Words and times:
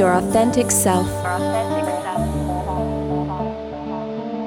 your 0.00 0.14
authentic 0.14 0.70
self. 0.70 1.06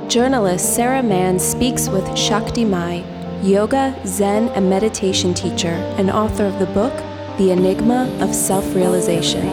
Journalist 0.10 0.76
Sara 0.76 1.04
Mann 1.04 1.38
speaks 1.38 1.89
with 1.89 2.18
Shakti 2.18 2.66
Mai, 2.66 3.04
yoga, 3.44 3.96
Zen, 4.04 4.50
and 4.55 4.68
meditation 4.68 5.31
teacher 5.36 5.76
and 6.00 6.10
author 6.10 6.46
of 6.47 6.57
the 6.57 6.66
book, 6.66 6.92
The 7.38 7.52
Enigma 7.52 8.10
of 8.20 8.34
Self 8.34 8.74
Realization. 8.74 9.43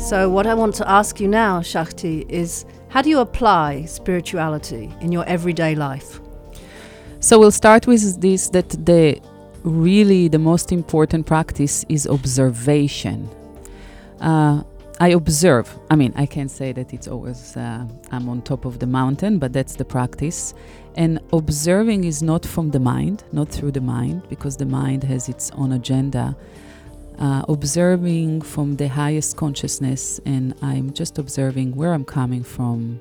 So, 0.00 0.30
what 0.30 0.46
I 0.46 0.54
want 0.54 0.76
to 0.76 0.88
ask 0.88 1.18
you 1.18 1.26
now, 1.26 1.62
Shakti, 1.62 2.26
is 2.28 2.64
how 2.90 3.00
do 3.00 3.08
you 3.08 3.20
apply 3.20 3.84
spirituality 3.84 4.92
in 5.00 5.12
your 5.12 5.24
everyday 5.26 5.74
life? 5.74 6.20
So, 7.20 7.38
we'll 7.38 7.50
start 7.50 7.86
with 7.86 8.20
this 8.20 8.48
that 8.50 8.68
the 8.70 9.20
really 9.62 10.28
the 10.28 10.38
most 10.38 10.72
important 10.72 11.26
practice 11.26 11.84
is 11.88 12.06
observation. 12.06 13.28
Uh, 14.20 14.64
I 14.98 15.08
observe. 15.10 15.78
I 15.88 15.96
mean, 15.96 16.12
I 16.16 16.26
can't 16.26 16.50
say 16.50 16.72
that 16.72 16.92
it's 16.92 17.08
always 17.08 17.56
uh, 17.56 17.86
I'm 18.10 18.28
on 18.28 18.42
top 18.42 18.64
of 18.64 18.80
the 18.80 18.86
mountain, 18.86 19.38
but 19.38 19.52
that's 19.52 19.76
the 19.76 19.84
practice. 19.84 20.52
And 20.96 21.20
observing 21.32 22.04
is 22.04 22.22
not 22.22 22.44
from 22.44 22.70
the 22.70 22.80
mind, 22.80 23.24
not 23.32 23.48
through 23.48 23.70
the 23.70 23.80
mind, 23.80 24.28
because 24.28 24.56
the 24.56 24.66
mind 24.66 25.04
has 25.04 25.28
its 25.28 25.50
own 25.52 25.72
agenda 25.72 26.36
uh, 27.20 27.44
observing 27.48 28.40
from 28.40 28.76
the 28.76 28.88
highest 28.88 29.36
consciousness, 29.36 30.20
and 30.24 30.54
I'm 30.62 30.92
just 30.92 31.18
observing 31.18 31.76
where 31.76 31.92
I'm 31.92 32.04
coming 32.04 32.42
from, 32.42 32.98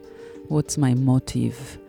what's 0.49 0.77
my 0.77 0.93
motive. 0.93 1.79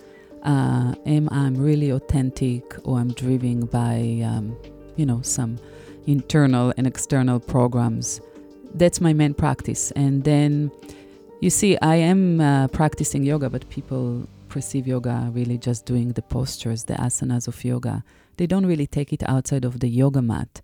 Uh, 0.43 0.95
am 1.07 1.29
I 1.33 1.49
really 1.49 1.91
authentic, 1.91 2.63
or 2.85 2.99
I'm 2.99 3.13
driven 3.13 3.67
by, 3.67 4.23
um, 4.25 4.57
you 4.97 5.05
know, 5.05 5.21
some 5.23 5.59
internal 6.07 6.73
and 6.77 6.87
external 6.87 7.41
programs? 7.41 8.21
That's 8.75 9.01
my 9.01 9.13
main 9.13 9.35
practice. 9.35 9.91
And 9.93 10.23
then, 10.25 10.71
you 11.41 11.51
see, 11.51 11.77
I 11.83 11.97
am 11.97 12.41
uh, 12.41 12.69
practicing 12.69 13.25
yoga, 13.25 13.51
but 13.51 13.69
people 13.69 14.29
perceive 14.49 14.87
yoga 14.87 15.31
really 15.33 15.59
just 15.59 15.85
doing 15.85 16.13
the 16.13 16.23
postures, 16.23 16.85
the 16.85 16.95
asanas 16.95 17.49
of 17.49 17.65
yoga. 17.65 18.05
They 18.37 18.47
don't 18.47 18.67
really 18.67 18.87
take 18.87 19.13
it 19.13 19.23
outside 19.29 19.65
of 19.65 19.81
the 19.81 19.89
yoga 19.89 20.23
mat. 20.23 20.61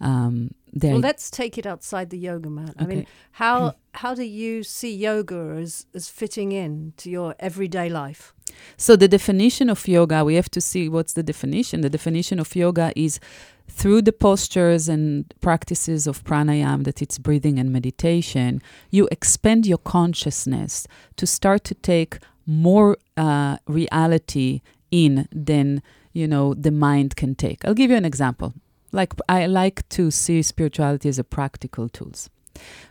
Um, 0.00 0.54
well, 0.72 0.98
let's 0.98 1.30
take 1.30 1.58
it 1.58 1.66
outside 1.66 2.10
the 2.10 2.18
yoga 2.18 2.48
mat. 2.48 2.70
Okay. 2.70 2.84
I 2.84 2.86
mean, 2.86 3.06
how 3.32 3.74
how 3.94 4.14
do 4.14 4.22
you 4.22 4.62
see 4.62 4.94
yoga 4.94 5.58
as 5.60 5.86
as 5.94 6.08
fitting 6.08 6.52
in 6.52 6.92
to 6.98 7.10
your 7.10 7.34
everyday 7.38 7.88
life? 7.88 8.32
So 8.76 8.96
the 8.96 9.08
definition 9.08 9.70
of 9.70 9.86
yoga, 9.86 10.24
we 10.24 10.34
have 10.34 10.50
to 10.50 10.60
see 10.60 10.88
what's 10.88 11.12
the 11.12 11.22
definition. 11.22 11.80
The 11.80 11.90
definition 11.90 12.38
of 12.38 12.54
yoga 12.54 12.92
is 12.96 13.20
through 13.68 14.02
the 14.02 14.12
postures 14.12 14.88
and 14.88 15.32
practices 15.40 16.06
of 16.06 16.24
pranayama, 16.24 16.84
that 16.84 17.00
it's 17.00 17.18
breathing 17.18 17.58
and 17.58 17.72
meditation, 17.72 18.60
you 18.90 19.08
expand 19.12 19.66
your 19.66 19.78
consciousness 19.78 20.88
to 21.16 21.26
start 21.26 21.62
to 21.64 21.74
take 21.74 22.18
more 22.46 22.96
uh, 23.16 23.58
reality 23.66 24.60
in 24.90 25.28
than 25.30 25.82
you 26.12 26.26
know 26.26 26.54
the 26.54 26.72
mind 26.72 27.16
can 27.16 27.34
take. 27.34 27.64
I'll 27.64 27.74
give 27.74 27.90
you 27.90 27.96
an 27.96 28.04
example 28.04 28.54
like 28.92 29.14
I 29.28 29.46
like 29.46 29.88
to 29.90 30.10
see 30.10 30.42
spirituality 30.42 31.08
as 31.08 31.18
a 31.18 31.24
practical 31.24 31.88
tools. 31.88 32.30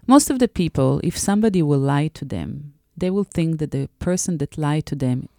Most 0.07 0.29
of 0.29 0.39
the 0.39 0.47
people, 0.47 0.99
if 1.03 1.17
somebody 1.17 1.61
will 1.61 1.79
lie 1.79 2.07
to 2.09 2.25
them, 2.25 2.73
they 2.97 3.09
will 3.09 3.23
think 3.23 3.59
that 3.59 3.71
the 3.71 3.89
person 3.99 4.37
that 4.39 4.57
lied 4.57 4.85
to 4.87 4.95
them 4.95 5.29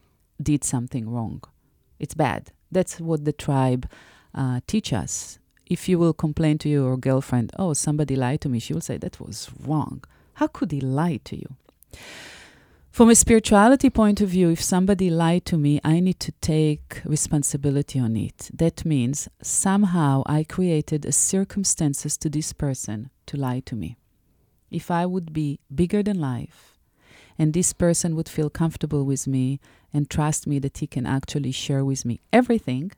did 0.42 0.64
something 0.64 1.08
wrong. 1.10 1.42
It's 1.98 2.14
bad. 2.14 2.52
That's 2.70 3.00
what 3.00 3.24
the 3.24 3.32
tribe 3.32 3.88
uh, 4.34 4.60
teach 4.66 4.92
us. 4.92 5.38
If 5.66 5.88
you 5.88 5.98
will 5.98 6.12
complain 6.12 6.58
to 6.58 6.68
your 6.68 6.96
girlfriend, 6.96 7.52
oh, 7.58 7.74
somebody 7.74 8.16
lied 8.16 8.40
to 8.42 8.48
me, 8.48 8.58
she 8.58 8.72
will 8.72 8.80
say 8.80 8.96
that 8.98 9.20
was 9.20 9.50
wrong. 9.64 10.02
How 10.34 10.46
could 10.46 10.72
he 10.72 10.80
lie 10.80 11.20
to 11.24 11.36
you? 11.36 11.54
From 12.90 13.08
a 13.08 13.14
spirituality 13.14 13.88
point 13.88 14.20
of 14.20 14.30
view, 14.30 14.50
if 14.50 14.60
somebody 14.60 15.10
lied 15.10 15.44
to 15.46 15.56
me, 15.56 15.80
I 15.84 16.00
need 16.00 16.18
to 16.20 16.32
take 16.40 17.00
responsibility 17.04 18.00
on 18.00 18.16
it. 18.16 18.50
That 18.52 18.84
means 18.84 19.28
somehow 19.40 20.24
I 20.26 20.42
created 20.42 21.04
a 21.04 21.12
circumstances 21.12 22.16
to 22.18 22.28
this 22.28 22.52
person 22.52 23.10
to 23.26 23.36
lie 23.36 23.60
to 23.60 23.76
me. 23.76 23.96
If 24.72 24.90
I 24.90 25.06
would 25.06 25.32
be 25.32 25.60
bigger 25.72 26.02
than 26.02 26.20
life 26.20 26.78
and 27.38 27.54
this 27.54 27.72
person 27.72 28.16
would 28.16 28.28
feel 28.28 28.50
comfortable 28.50 29.04
with 29.04 29.26
me 29.26 29.60
and 29.94 30.10
trust 30.10 30.48
me 30.48 30.58
that 30.58 30.78
he 30.78 30.88
can 30.88 31.06
actually 31.06 31.52
share 31.52 31.84
with 31.84 32.04
me 32.04 32.20
everything, 32.32 32.90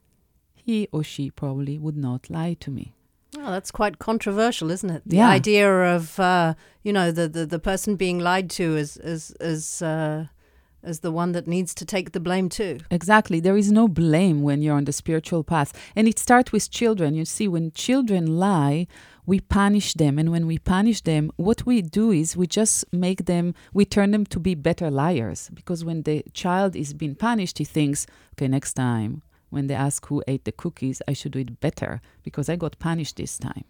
he 0.54 0.88
or 0.90 1.04
she 1.04 1.30
probably 1.30 1.78
would 1.78 1.98
not 1.98 2.30
lie 2.30 2.54
to 2.54 2.70
me. 2.70 2.94
Oh, 3.38 3.50
that's 3.50 3.70
quite 3.70 3.98
controversial, 3.98 4.70
isn't 4.70 4.90
it? 4.90 5.02
The 5.06 5.16
yeah. 5.16 5.30
idea 5.30 5.94
of 5.96 6.20
uh, 6.20 6.54
you 6.82 6.92
know 6.92 7.10
the, 7.10 7.28
the, 7.28 7.46
the 7.46 7.58
person 7.58 7.96
being 7.96 8.18
lied 8.18 8.50
to 8.50 8.76
is 8.76 8.96
is 8.98 9.34
is. 9.40 9.82
uh, 9.82 10.26
as 10.84 11.00
the 11.00 11.12
one 11.12 11.32
that 11.32 11.46
needs 11.46 11.74
to 11.74 11.84
take 11.84 12.12
the 12.12 12.20
blame 12.20 12.48
too. 12.48 12.78
Exactly. 12.90 13.40
There 13.40 13.56
is 13.56 13.70
no 13.70 13.88
blame 13.88 14.42
when 14.42 14.62
you're 14.62 14.76
on 14.76 14.84
the 14.84 14.92
spiritual 14.92 15.44
path, 15.44 15.72
and 15.94 16.08
it 16.08 16.18
starts 16.18 16.52
with 16.52 16.70
children. 16.70 17.14
You 17.14 17.24
see, 17.24 17.48
when 17.48 17.70
children 17.72 18.38
lie, 18.38 18.86
we 19.24 19.40
punish 19.40 19.94
them, 19.94 20.18
and 20.18 20.30
when 20.32 20.46
we 20.46 20.58
punish 20.58 21.00
them, 21.02 21.30
what 21.36 21.64
we 21.64 21.82
do 21.82 22.10
is 22.10 22.36
we 22.36 22.46
just 22.46 22.84
make 22.92 23.26
them, 23.26 23.54
we 23.72 23.84
turn 23.84 24.10
them 24.10 24.26
to 24.26 24.40
be 24.40 24.54
better 24.54 24.90
liars. 24.90 25.50
Because 25.54 25.84
when 25.84 26.02
the 26.02 26.24
child 26.32 26.74
is 26.74 26.94
being 26.94 27.14
punished, 27.14 27.58
he 27.58 27.64
thinks, 27.64 28.06
okay, 28.34 28.48
next 28.48 28.72
time 28.74 29.22
when 29.52 29.66
they 29.66 29.74
ask 29.74 30.06
who 30.06 30.22
ate 30.26 30.44
the 30.44 30.52
cookies, 30.52 31.02
I 31.06 31.12
should 31.12 31.32
do 31.32 31.40
it 31.40 31.60
better 31.60 32.00
because 32.22 32.48
I 32.48 32.56
got 32.56 32.78
punished 32.78 33.16
this 33.16 33.38
time. 33.38 33.64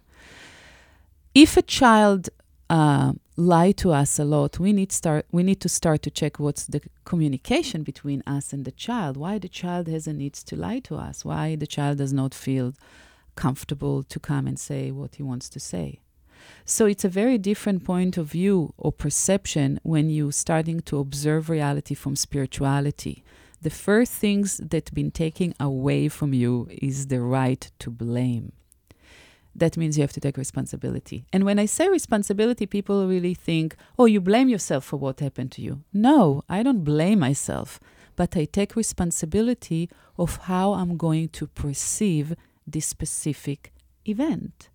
If 1.35 1.57
a 1.57 1.61
child 1.61 2.29
uh, 2.69 3.13
lie 3.35 3.73
to 3.73 3.91
us 3.91 4.17
a 4.17 4.23
lot, 4.23 4.59
we 4.59 4.71
need 4.71 4.91
start 4.91 5.25
we 5.31 5.43
need 5.43 5.59
to 5.61 5.69
start 5.69 6.01
to 6.03 6.09
check 6.09 6.39
what's 6.39 6.65
the 6.65 6.81
communication 7.03 7.83
between 7.83 8.23
us 8.25 8.53
and 8.53 8.63
the 8.63 8.71
child. 8.71 9.17
Why 9.17 9.39
the 9.39 9.49
child 9.49 9.87
has 9.87 10.07
a 10.07 10.13
need 10.13 10.35
to 10.35 10.55
lie 10.55 10.79
to 10.87 10.95
us? 10.95 11.25
Why 11.25 11.55
the 11.55 11.67
child 11.67 11.97
does 11.97 12.13
not 12.13 12.33
feel 12.33 12.73
comfortable 13.35 14.03
to 14.03 14.19
come 14.19 14.47
and 14.47 14.57
say 14.57 14.89
what 14.91 15.15
he 15.15 15.23
wants 15.23 15.49
to 15.49 15.59
say? 15.59 15.99
So 16.65 16.85
it's 16.85 17.05
a 17.05 17.09
very 17.09 17.37
different 17.37 17.83
point 17.83 18.17
of 18.17 18.27
view 18.27 18.73
or 18.77 18.91
perception 18.91 19.79
when 19.83 20.09
you're 20.09 20.31
starting 20.31 20.79
to 20.81 20.99
observe 20.99 21.49
reality 21.49 21.93
from 21.93 22.15
spirituality 22.15 23.23
the 23.63 23.69
first 23.69 24.11
things 24.11 24.57
that 24.57 24.93
been 24.93 25.11
taken 25.11 25.53
away 25.59 26.09
from 26.09 26.33
you 26.33 26.67
is 26.69 27.07
the 27.07 27.21
right 27.21 27.71
to 27.79 27.89
blame. 27.89 28.51
That 29.55 29.77
means 29.77 29.97
you 29.97 30.03
have 30.03 30.13
to 30.13 30.19
take 30.19 30.37
responsibility. 30.37 31.25
And 31.31 31.43
when 31.43 31.59
I 31.59 31.65
say 31.65 31.87
responsibility, 31.87 32.65
people 32.65 33.07
really 33.07 33.33
think, 33.33 33.75
oh, 33.97 34.05
you 34.05 34.19
blame 34.19 34.49
yourself 34.49 34.83
for 34.83 34.97
what 34.97 35.19
happened 35.19 35.51
to 35.53 35.61
you. 35.61 35.83
No, 35.93 36.43
I 36.49 36.63
don't 36.63 36.83
blame 36.83 37.19
myself, 37.19 37.79
but 38.15 38.35
I 38.35 38.45
take 38.45 38.75
responsibility 38.75 39.89
of 40.17 40.37
how 40.37 40.73
I'm 40.73 40.97
going 40.97 41.29
to 41.29 41.47
perceive 41.47 42.35
this 42.65 42.87
specific 42.87 43.71
event 44.05 44.69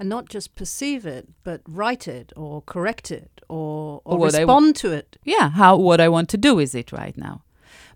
and 0.00 0.08
not 0.08 0.30
just 0.30 0.54
perceive 0.54 1.04
it, 1.04 1.28
but 1.44 1.60
write 1.68 2.08
it 2.08 2.32
or 2.34 2.62
correct 2.62 3.10
it 3.10 3.42
or, 3.48 4.00
or, 4.04 4.18
or 4.18 4.24
respond 4.24 4.74
to 4.76 4.92
it. 4.92 5.18
Yeah, 5.24 5.50
how 5.50 5.76
what 5.76 6.00
I 6.00 6.08
want 6.08 6.30
to 6.30 6.38
do 6.38 6.54
with 6.54 6.74
it 6.74 6.90
right 6.90 7.16
now. 7.16 7.42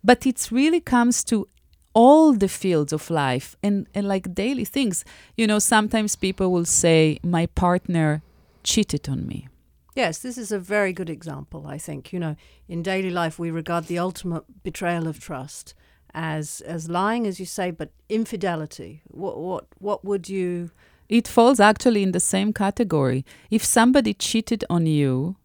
But 0.02 0.26
it 0.26 0.48
really 0.50 0.80
comes 0.80 1.24
to 1.24 1.48
all 1.94 2.32
the 2.32 2.48
fields 2.48 2.92
of 2.92 3.08
life 3.08 3.56
and, 3.62 3.86
and 3.94 4.06
like 4.06 4.34
daily 4.34 4.64
things. 4.64 5.04
You 5.36 5.46
know, 5.46 5.58
sometimes 5.58 6.16
people 6.16 6.50
will 6.50 6.64
say, 6.64 7.18
My 7.22 7.46
partner 7.46 8.22
cheated 8.62 9.08
on 9.08 9.26
me. 9.26 9.48
Yes, 9.94 10.18
this 10.18 10.36
is 10.36 10.50
a 10.50 10.58
very 10.58 10.92
good 10.92 11.08
example, 11.08 11.66
I 11.68 11.78
think. 11.78 12.12
You 12.12 12.18
know, 12.18 12.36
in 12.68 12.82
daily 12.82 13.10
life, 13.10 13.38
we 13.38 13.50
regard 13.50 13.86
the 13.86 13.98
ultimate 13.98 14.44
betrayal 14.64 15.06
of 15.06 15.20
trust 15.20 15.74
as 16.12 16.60
as 16.62 16.88
lying, 16.88 17.26
as 17.26 17.38
you 17.38 17.46
say, 17.46 17.70
but 17.70 17.90
infidelity. 18.08 19.02
What 19.06 19.38
what 19.38 19.66
what 19.78 20.04
would 20.04 20.28
you? 20.28 20.70
It 21.08 21.28
falls 21.28 21.60
actually 21.60 22.02
in 22.02 22.12
the 22.12 22.20
same 22.20 22.52
category. 22.52 23.24
If 23.50 23.64
somebody 23.64 24.14
cheated 24.14 24.64
on 24.70 24.86
you, 24.86 25.36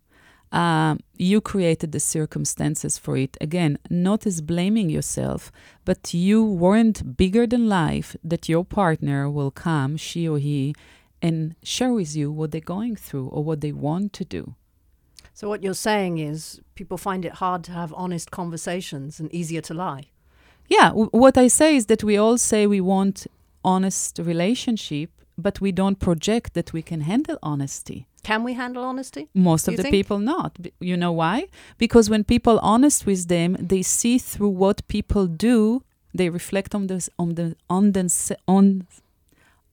uh, 0.51 0.95
you 1.17 1.41
created 1.41 1.91
the 1.91 1.99
circumstances 1.99 2.97
for 2.97 3.15
it. 3.17 3.37
Again, 3.39 3.77
not 3.89 4.25
as 4.25 4.41
blaming 4.41 4.89
yourself, 4.89 5.51
but 5.85 6.13
you 6.13 6.43
weren't 6.43 7.17
bigger 7.17 7.45
than 7.45 7.69
life 7.69 8.15
that 8.23 8.49
your 8.49 8.65
partner 8.65 9.29
will 9.29 9.51
come, 9.51 9.97
she 9.97 10.27
or 10.27 10.39
he, 10.39 10.73
and 11.21 11.55
share 11.63 11.93
with 11.93 12.15
you 12.15 12.31
what 12.31 12.51
they're 12.51 12.61
going 12.61 12.95
through 12.95 13.27
or 13.27 13.43
what 13.43 13.61
they 13.61 13.71
want 13.71 14.13
to 14.13 14.25
do. 14.25 14.55
So, 15.33 15.47
what 15.47 15.63
you're 15.63 15.73
saying 15.73 16.17
is 16.17 16.59
people 16.75 16.97
find 16.97 17.23
it 17.23 17.33
hard 17.33 17.63
to 17.65 17.71
have 17.71 17.93
honest 17.93 18.31
conversations 18.31 19.19
and 19.19 19.33
easier 19.33 19.61
to 19.61 19.73
lie. 19.73 20.05
Yeah, 20.67 20.89
w- 20.89 21.09
what 21.11 21.37
I 21.37 21.47
say 21.47 21.75
is 21.75 21.85
that 21.85 22.03
we 22.03 22.17
all 22.17 22.37
say 22.37 22.67
we 22.67 22.81
want 22.81 23.27
honest 23.63 24.19
relationship, 24.19 25.09
but 25.39 25.59
we 25.61 25.71
don't 25.71 25.99
project 25.99 26.53
that 26.53 26.73
we 26.73 26.81
can 26.81 27.01
handle 27.01 27.37
honesty. 27.41 28.05
Can 28.23 28.43
we 28.43 28.53
handle 28.53 28.83
honesty? 28.83 29.29
Most 29.33 29.67
of 29.67 29.75
the 29.77 29.83
think? 29.83 29.93
people 29.93 30.19
not. 30.19 30.61
B- 30.61 30.73
You 30.79 30.97
know 30.97 31.11
why? 31.13 31.47
Because 31.77 32.09
when 32.09 32.23
people 32.23 32.59
honest 32.61 33.05
with 33.05 33.27
them, 33.27 33.55
they 33.59 33.81
see 33.81 34.17
through 34.17 34.49
what 34.63 34.87
people 34.87 35.25
do. 35.27 35.83
They 36.13 36.29
reflect 36.29 36.75
on 36.75 36.87
this 36.87 37.09
on 37.17 37.35
the 37.35 37.55
on 37.69 37.91
them 37.93 38.07
on 38.47 38.65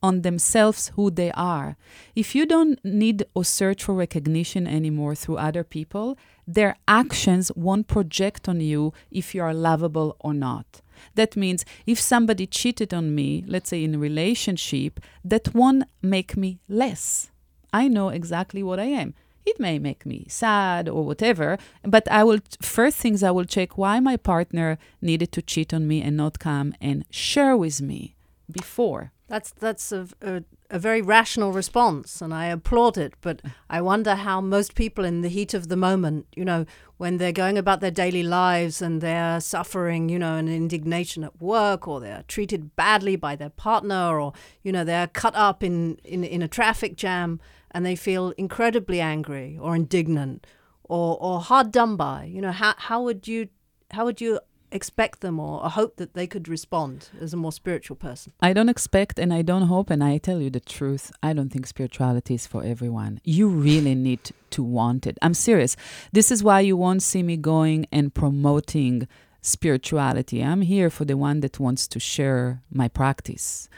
on 0.03 0.23
themselves 0.23 0.93
who 0.95 1.11
they 1.11 1.31
are. 1.33 1.77
If 2.15 2.35
you 2.37 2.47
don't 2.47 2.79
need 2.85 3.25
or 3.35 3.45
search 3.45 3.83
for 3.85 3.95
recognition 3.95 4.67
anymore 4.67 5.15
through 5.15 5.39
other 5.39 5.65
people, 5.65 6.17
their 6.47 6.77
actions 6.87 7.51
won't 7.57 7.89
project 7.89 8.49
on 8.49 8.61
you 8.61 8.93
if 9.11 9.35
you 9.35 9.43
are 9.43 9.55
lovable 9.55 10.15
or 10.21 10.35
not. 10.35 10.83
That 11.15 11.37
means 11.37 11.65
if 11.87 12.01
somebody 12.01 12.47
cheated 12.47 12.93
on 12.93 13.15
me, 13.15 13.45
let's 13.47 13.71
say 13.71 13.85
in 13.85 13.95
a 13.95 13.99
relationship, 13.99 15.01
that 15.25 15.55
won't 15.55 15.85
make 16.03 16.37
me 16.37 16.59
less. 16.69 17.31
I 17.73 17.89
know 17.89 18.09
exactly 18.09 18.63
what 18.63 18.79
I 18.79 18.85
am. 18.85 19.15
It 19.45 19.61
may 19.61 19.79
make 19.79 20.05
me 20.05 20.27
sad 20.29 20.89
or 20.89 21.05
whatever, 21.05 21.57
but 21.85 22.11
I 22.11 22.25
will 22.25 22.41
first 22.61 22.97
things 22.97 23.23
I 23.23 23.31
will 23.31 23.45
check 23.45 23.79
why 23.79 24.01
my 24.01 24.17
partner 24.17 24.77
needed 25.01 25.31
to 25.33 25.43
cheat 25.43 25.73
on 25.73 25.87
me 25.87 26.03
and 26.03 26.17
not 26.17 26.41
come 26.41 26.75
and 26.81 27.05
share 27.11 27.57
with 27.57 27.81
me 27.81 28.17
before. 28.51 29.13
That's 29.29 29.53
that's 29.53 29.93
a, 29.93 30.09
a, 30.21 30.43
a 30.71 30.79
very 30.79 31.03
rational 31.03 31.53
response, 31.53 32.21
and 32.21 32.35
I 32.35 32.47
applaud 32.47 32.99
it. 32.99 33.15
But 33.21 33.43
I 33.71 33.81
wonder 33.81 34.15
how 34.15 34.41
most 34.41 34.75
people, 34.75 35.05
in 35.05 35.23
the 35.23 35.29
heat 35.29 35.55
of 35.55 35.69
the 35.69 35.77
moment, 35.77 36.27
you 36.35 36.45
know, 36.45 36.67
when 36.97 37.19
they're 37.19 37.33
going 37.33 37.59
about 37.59 37.81
their 37.81 37.91
daily 37.91 38.23
lives 38.23 38.81
and 38.81 39.01
they're 39.01 39.41
suffering, 39.41 40.09
you 40.09 40.19
know, 40.19 40.37
an 40.37 40.49
indignation 40.49 41.25
at 41.25 41.41
work, 41.41 41.87
or 41.87 42.01
they're 42.01 42.25
treated 42.29 42.75
badly 42.77 43.17
by 43.17 43.37
their 43.37 43.51
partner, 43.51 44.19
or 44.21 44.33
you 44.63 44.73
know, 44.73 44.85
they're 44.85 45.09
cut 45.09 45.35
up 45.35 45.63
in 45.63 45.97
in, 46.05 46.25
in 46.25 46.43
a 46.43 46.49
traffic 46.49 46.97
jam, 46.97 47.41
and 47.71 47.85
they 47.85 47.97
feel 47.97 48.31
incredibly 48.37 49.01
angry 49.01 49.59
or 49.61 49.77
indignant, 49.77 50.47
or 50.85 51.17
or 51.21 51.41
hard 51.41 51.71
done 51.71 51.97
by. 51.97 52.25
You 52.25 52.41
know, 52.41 52.53
how 52.53 52.75
how 52.77 53.03
would 53.03 53.29
you 53.29 53.49
how 53.93 54.05
would 54.05 54.21
you 54.21 54.41
expect 54.71 55.21
them 55.21 55.39
or, 55.39 55.63
or 55.65 55.71
hope 55.71 55.97
that 55.97 56.15
they 56.15 56.27
could 56.27 56.49
respond 56.49 57.11
as 57.21 57.33
a 57.33 57.37
more 57.37 57.53
spiritual 57.53 57.97
person? 57.97 58.33
I 58.41 58.53
don't 58.53 58.69
expect 58.69 59.19
and 59.19 59.33
I 59.33 59.43
don't 59.43 59.69
hope, 59.69 59.91
and 59.91 60.03
I 60.03 60.19
tell 60.19 60.41
you 60.41 60.51
the 60.51 60.61
truth, 60.61 61.13
I 61.23 61.33
don't 61.33 61.51
think 61.51 61.67
spirituality 61.67 62.35
is 62.35 62.47
for 62.47 62.65
everyone. 62.65 63.21
You 63.25 63.49
really 63.49 63.95
need 63.95 64.33
to 64.51 64.63
want 64.63 65.07
it. 65.07 65.19
I'm 65.23 65.35
serious. 65.35 65.77
This 66.13 66.31
is 66.31 66.43
why 66.43 66.61
you 66.61 66.77
won't 66.77 67.03
see 67.03 67.23
me 67.23 67.37
going 67.37 67.87
and 67.93 68.15
promoting 68.15 69.09
spirituality. 69.43 70.43
I'm 70.43 70.63
here 70.63 70.91
for 70.91 71.05
the 71.05 71.17
one 71.17 71.41
that 71.41 71.61
wants 71.61 71.87
to 71.89 72.01
share 72.01 72.63
my 72.71 72.89
practice. 72.89 73.69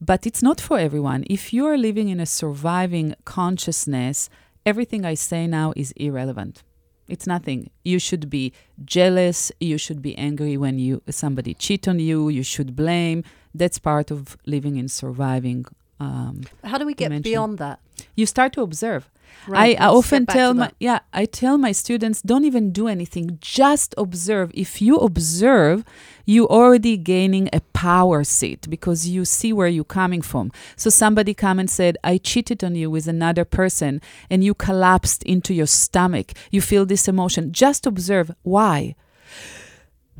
But 0.00 0.26
it's 0.26 0.42
not 0.42 0.60
for 0.60 0.78
everyone. 0.78 1.24
If 1.28 1.52
you 1.52 1.66
are 1.66 1.76
living 1.76 2.08
in 2.08 2.20
a 2.20 2.26
surviving 2.26 3.14
consciousness, 3.24 4.30
everything 4.64 5.04
I 5.04 5.14
say 5.14 5.46
now 5.46 5.72
is 5.76 5.92
irrelevant. 5.96 6.62
It's 7.08 7.26
nothing. 7.26 7.70
You 7.84 7.98
should 7.98 8.28
be 8.30 8.52
jealous. 8.84 9.50
You 9.60 9.78
should 9.78 10.00
be 10.02 10.16
angry 10.18 10.56
when 10.56 10.78
you 10.78 11.02
somebody 11.10 11.54
cheat 11.54 11.88
on 11.88 11.98
you. 11.98 12.28
You 12.28 12.42
should 12.42 12.76
blame. 12.76 13.24
That's 13.54 13.78
part 13.78 14.10
of 14.10 14.36
living 14.46 14.78
and 14.78 14.90
surviving. 14.90 15.64
Um, 16.00 16.42
How 16.64 16.78
do 16.78 16.86
we 16.86 16.94
get 16.94 17.06
dimension. 17.06 17.30
beyond 17.32 17.58
that? 17.58 17.80
you 18.14 18.26
start 18.26 18.52
to 18.52 18.62
observe. 18.62 19.10
Right, 19.46 19.78
I, 19.80 19.84
I 19.84 19.88
often 19.88 20.26
tell 20.26 20.52
my 20.52 20.70
yeah 20.78 21.00
I 21.12 21.24
tell 21.24 21.56
my 21.56 21.72
students 21.72 22.20
don't 22.20 22.44
even 22.44 22.70
do 22.70 22.86
anything. 22.86 23.38
Just 23.40 23.94
observe. 23.96 24.50
If 24.52 24.82
you 24.82 24.96
observe, 24.98 25.84
you 26.26 26.46
already 26.48 26.98
gaining 26.98 27.48
a 27.52 27.60
power 27.72 28.24
seat 28.24 28.68
because 28.68 29.08
you 29.08 29.24
see 29.24 29.52
where 29.52 29.68
you're 29.68 29.84
coming 29.84 30.20
from. 30.20 30.52
So 30.76 30.90
somebody 30.90 31.32
come 31.32 31.58
and 31.58 31.70
said, 31.70 31.96
I 32.04 32.18
cheated 32.18 32.62
on 32.62 32.74
you 32.74 32.90
with 32.90 33.08
another 33.08 33.46
person 33.46 34.02
and 34.28 34.44
you 34.44 34.52
collapsed 34.52 35.22
into 35.22 35.54
your 35.54 35.66
stomach. 35.66 36.32
You 36.50 36.60
feel 36.60 36.84
this 36.84 37.08
emotion. 37.08 37.52
Just 37.52 37.86
observe. 37.86 38.30
Why? 38.42 38.94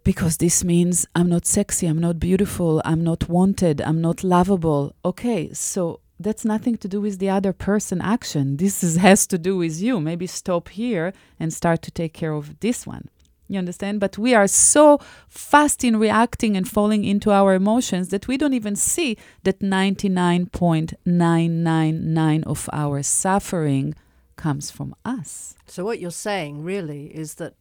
Because 0.05 0.38
this 0.38 0.64
means 0.64 1.06
I'm 1.14 1.28
not 1.28 1.44
sexy, 1.44 1.87
I'm 1.87 1.99
not 1.99 2.19
beautiful, 2.19 2.81
I'm 2.82 3.05
not 3.05 3.28
wanted, 3.28 3.82
I'm 3.82 4.00
not 4.00 4.25
lovable. 4.25 4.94
Okay, 5.05 5.52
so 5.52 6.00
that's 6.20 6.44
nothing 6.44 6.76
to 6.79 6.88
do 6.88 7.00
with 7.00 7.19
the 7.19 7.31
other 7.31 7.53
person 7.53 8.00
action. 8.00 8.56
This 8.56 8.82
is, 8.82 8.97
has 8.97 9.26
to 9.29 9.38
do 9.38 9.56
with 9.56 9.81
you. 9.81 10.00
Maybe 10.00 10.26
stop 10.26 10.69
here 10.69 11.12
and 11.38 11.53
start 11.53 11.82
to 11.82 11.91
take 11.91 12.12
care 12.12 12.32
of 12.32 12.59
this 12.61 12.87
one. 12.87 13.09
You 13.49 13.59
understand? 13.59 14.00
But 14.00 14.19
we 14.19 14.35
are 14.35 14.47
so 14.47 15.00
fast 15.29 15.82
in 15.82 15.99
reacting 15.99 16.56
and 16.56 16.69
falling 16.69 17.05
into 17.05 17.31
our 17.31 17.55
emotions 17.55 18.11
that 18.11 18.29
we 18.29 18.37
don't 18.37 18.53
even 18.53 18.76
see 18.76 19.17
that 19.44 19.61
99.999 19.61 22.44
of 22.44 22.69
our 22.73 23.03
suffering 23.03 23.94
comes 24.37 24.70
from 24.70 24.94
us. 25.05 25.56
So 25.67 25.85
what 25.85 25.99
you're 25.99 26.11
saying 26.11 26.62
really 26.62 27.06
is 27.06 27.37
that 27.37 27.55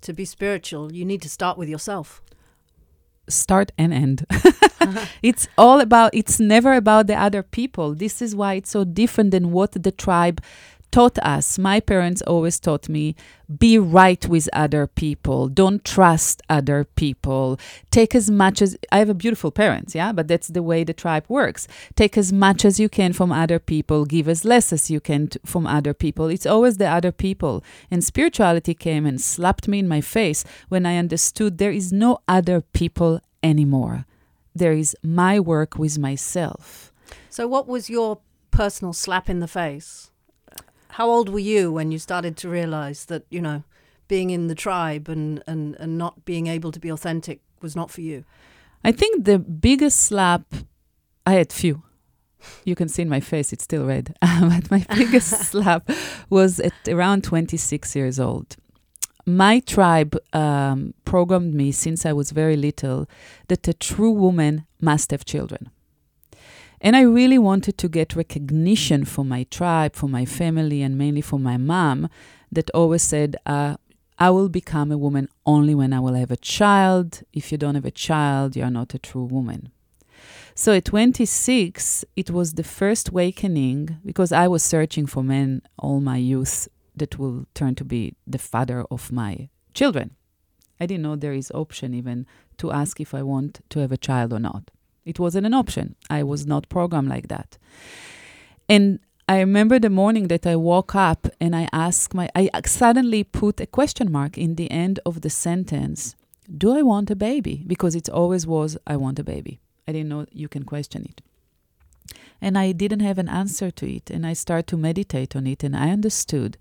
to 0.00 0.14
be 0.14 0.24
spiritual, 0.24 0.92
you 0.92 1.04
need 1.04 1.20
to 1.22 1.28
start 1.28 1.58
with 1.58 1.68
yourself. 1.68 2.22
Start 3.28 3.72
and 3.78 3.92
end. 3.92 4.26
it's 5.22 5.48
all 5.56 5.80
about, 5.80 6.14
it's 6.14 6.40
never 6.40 6.74
about 6.74 7.06
the 7.06 7.14
other 7.14 7.42
people. 7.42 7.94
This 7.94 8.22
is 8.22 8.34
why 8.34 8.54
it's 8.54 8.70
so 8.70 8.84
different 8.84 9.30
than 9.30 9.52
what 9.52 9.72
the 9.72 9.92
tribe 9.92 10.42
taught 10.90 11.18
us. 11.18 11.58
My 11.58 11.80
parents 11.80 12.22
always 12.22 12.58
taught 12.58 12.88
me 12.88 13.14
be 13.58 13.78
right 13.78 14.26
with 14.28 14.48
other 14.52 14.86
people, 14.86 15.48
don't 15.48 15.82
trust 15.84 16.42
other 16.50 16.84
people, 16.84 17.58
take 17.90 18.14
as 18.14 18.30
much 18.30 18.60
as 18.60 18.76
I 18.92 18.98
have 18.98 19.08
a 19.08 19.14
beautiful 19.14 19.50
parents, 19.50 19.94
yeah, 19.94 20.12
but 20.12 20.28
that's 20.28 20.48
the 20.48 20.62
way 20.62 20.84
the 20.84 20.92
tribe 20.92 21.24
works. 21.28 21.66
Take 21.96 22.18
as 22.18 22.30
much 22.32 22.64
as 22.64 22.78
you 22.78 22.88
can 22.88 23.14
from 23.14 23.32
other 23.32 23.58
people, 23.58 24.04
give 24.04 24.28
as 24.28 24.44
less 24.44 24.72
as 24.72 24.90
you 24.90 25.00
can 25.00 25.28
t- 25.28 25.40
from 25.46 25.66
other 25.66 25.94
people. 25.94 26.28
It's 26.28 26.46
always 26.46 26.76
the 26.76 26.88
other 26.88 27.12
people. 27.12 27.64
And 27.90 28.04
spirituality 28.04 28.74
came 28.74 29.06
and 29.06 29.20
slapped 29.20 29.66
me 29.66 29.78
in 29.78 29.88
my 29.88 30.02
face 30.02 30.44
when 30.68 30.84
I 30.84 30.98
understood 30.98 31.56
there 31.56 31.72
is 31.72 31.92
no 31.92 32.18
other 32.28 32.60
people 32.60 33.20
anymore. 33.42 34.04
There 34.54 34.72
is 34.72 34.96
my 35.02 35.40
work 35.40 35.78
with 35.78 35.98
myself. 35.98 36.92
So 37.30 37.46
what 37.46 37.66
was 37.66 37.88
your 37.88 38.18
personal 38.50 38.92
slap 38.92 39.30
in 39.30 39.40
the 39.40 39.48
face? 39.48 40.10
How 40.90 41.10
old 41.10 41.28
were 41.28 41.38
you 41.38 41.72
when 41.72 41.92
you 41.92 41.98
started 41.98 42.36
to 42.38 42.48
realize 42.48 43.06
that, 43.06 43.24
you 43.30 43.40
know, 43.40 43.62
being 44.08 44.30
in 44.30 44.48
the 44.48 44.54
tribe 44.54 45.08
and, 45.08 45.42
and, 45.46 45.76
and 45.76 45.98
not 45.98 46.24
being 46.24 46.46
able 46.46 46.72
to 46.72 46.80
be 46.80 46.90
authentic 46.90 47.40
was 47.60 47.76
not 47.76 47.90
for 47.90 48.00
you? 48.00 48.24
I 48.84 48.92
think 48.92 49.24
the 49.24 49.38
biggest 49.38 50.00
slap, 50.00 50.54
I 51.26 51.32
had 51.34 51.52
few. 51.52 51.82
You 52.64 52.74
can 52.74 52.88
see 52.88 53.02
in 53.02 53.08
my 53.08 53.20
face, 53.20 53.52
it's 53.52 53.64
still 53.64 53.84
red. 53.84 54.16
but 54.20 54.70
my 54.70 54.86
biggest 54.94 55.30
slap 55.50 55.90
was 56.30 56.60
at 56.60 56.72
around 56.88 57.24
26 57.24 57.94
years 57.96 58.18
old. 58.18 58.56
My 59.26 59.60
tribe 59.60 60.16
um, 60.32 60.94
programmed 61.04 61.52
me 61.52 61.70
since 61.72 62.06
I 62.06 62.14
was 62.14 62.30
very 62.30 62.56
little 62.56 63.06
that 63.48 63.68
a 63.68 63.74
true 63.74 64.12
woman 64.12 64.64
must 64.80 65.10
have 65.10 65.24
children. 65.24 65.70
And 66.80 66.96
I 66.96 67.02
really 67.02 67.38
wanted 67.38 67.76
to 67.78 67.88
get 67.88 68.14
recognition 68.14 69.04
for 69.04 69.24
my 69.24 69.44
tribe, 69.44 69.96
for 69.96 70.08
my 70.08 70.24
family, 70.24 70.82
and 70.82 70.96
mainly 70.96 71.20
for 71.20 71.38
my 71.38 71.56
mom 71.56 72.08
that 72.52 72.70
always 72.70 73.02
said, 73.02 73.36
uh, 73.46 73.76
I 74.18 74.30
will 74.30 74.48
become 74.48 74.90
a 74.90 74.98
woman 74.98 75.28
only 75.46 75.74
when 75.74 75.92
I 75.92 76.00
will 76.00 76.14
have 76.14 76.30
a 76.30 76.36
child. 76.36 77.22
If 77.32 77.52
you 77.52 77.58
don't 77.58 77.74
have 77.76 77.84
a 77.84 77.90
child, 77.90 78.56
you 78.56 78.62
are 78.64 78.70
not 78.70 78.94
a 78.94 78.98
true 78.98 79.24
woman. 79.24 79.70
So 80.54 80.72
at 80.72 80.86
26, 80.86 82.04
it 82.16 82.30
was 82.30 82.54
the 82.54 82.64
first 82.64 83.10
awakening 83.10 83.98
because 84.04 84.32
I 84.32 84.48
was 84.48 84.64
searching 84.64 85.06
for 85.06 85.22
men 85.22 85.62
all 85.78 86.00
my 86.00 86.16
youth 86.16 86.68
that 86.96 87.16
will 87.18 87.46
turn 87.54 87.76
to 87.76 87.84
be 87.84 88.14
the 88.26 88.38
father 88.38 88.84
of 88.90 89.12
my 89.12 89.50
children. 89.72 90.16
I 90.80 90.86
didn't 90.86 91.02
know 91.02 91.14
there 91.14 91.32
is 91.32 91.52
option 91.52 91.94
even 91.94 92.26
to 92.58 92.72
ask 92.72 93.00
if 93.00 93.14
I 93.14 93.22
want 93.22 93.60
to 93.70 93.78
have 93.78 93.92
a 93.92 93.96
child 93.96 94.32
or 94.32 94.40
not. 94.40 94.72
It 95.08 95.18
wasn't 95.18 95.46
an 95.46 95.54
option. 95.54 95.96
I 96.10 96.22
was 96.22 96.46
not 96.46 96.68
programmed 96.68 97.08
like 97.08 97.28
that. 97.28 97.56
And 98.68 99.00
I 99.26 99.40
remember 99.40 99.78
the 99.78 99.88
morning 99.90 100.28
that 100.28 100.46
I 100.46 100.54
woke 100.56 100.94
up 100.94 101.26
and 101.40 101.56
I 101.56 101.66
asked 101.72 102.12
my, 102.12 102.28
I 102.34 102.50
suddenly 102.66 103.24
put 103.24 103.58
a 103.60 103.66
question 103.66 104.12
mark 104.12 104.36
in 104.36 104.56
the 104.56 104.70
end 104.70 105.00
of 105.06 105.22
the 105.22 105.30
sentence 105.30 106.14
Do 106.64 106.76
I 106.76 106.82
want 106.82 107.10
a 107.10 107.16
baby? 107.16 107.64
Because 107.66 107.94
it 107.94 108.08
always 108.10 108.46
was, 108.46 108.76
I 108.86 108.96
want 108.96 109.18
a 109.18 109.24
baby. 109.24 109.60
I 109.86 109.92
didn't 109.92 110.10
know 110.10 110.26
you 110.30 110.48
can 110.48 110.64
question 110.64 111.06
it. 111.10 111.22
And 112.40 112.58
I 112.58 112.72
didn't 112.72 113.00
have 113.00 113.18
an 113.18 113.28
answer 113.28 113.70
to 113.70 113.86
it. 113.90 114.10
And 114.10 114.26
I 114.26 114.34
started 114.34 114.66
to 114.68 114.76
meditate 114.76 115.34
on 115.34 115.46
it. 115.46 115.64
And 115.64 115.74
I 115.74 115.90
understood 115.90 116.58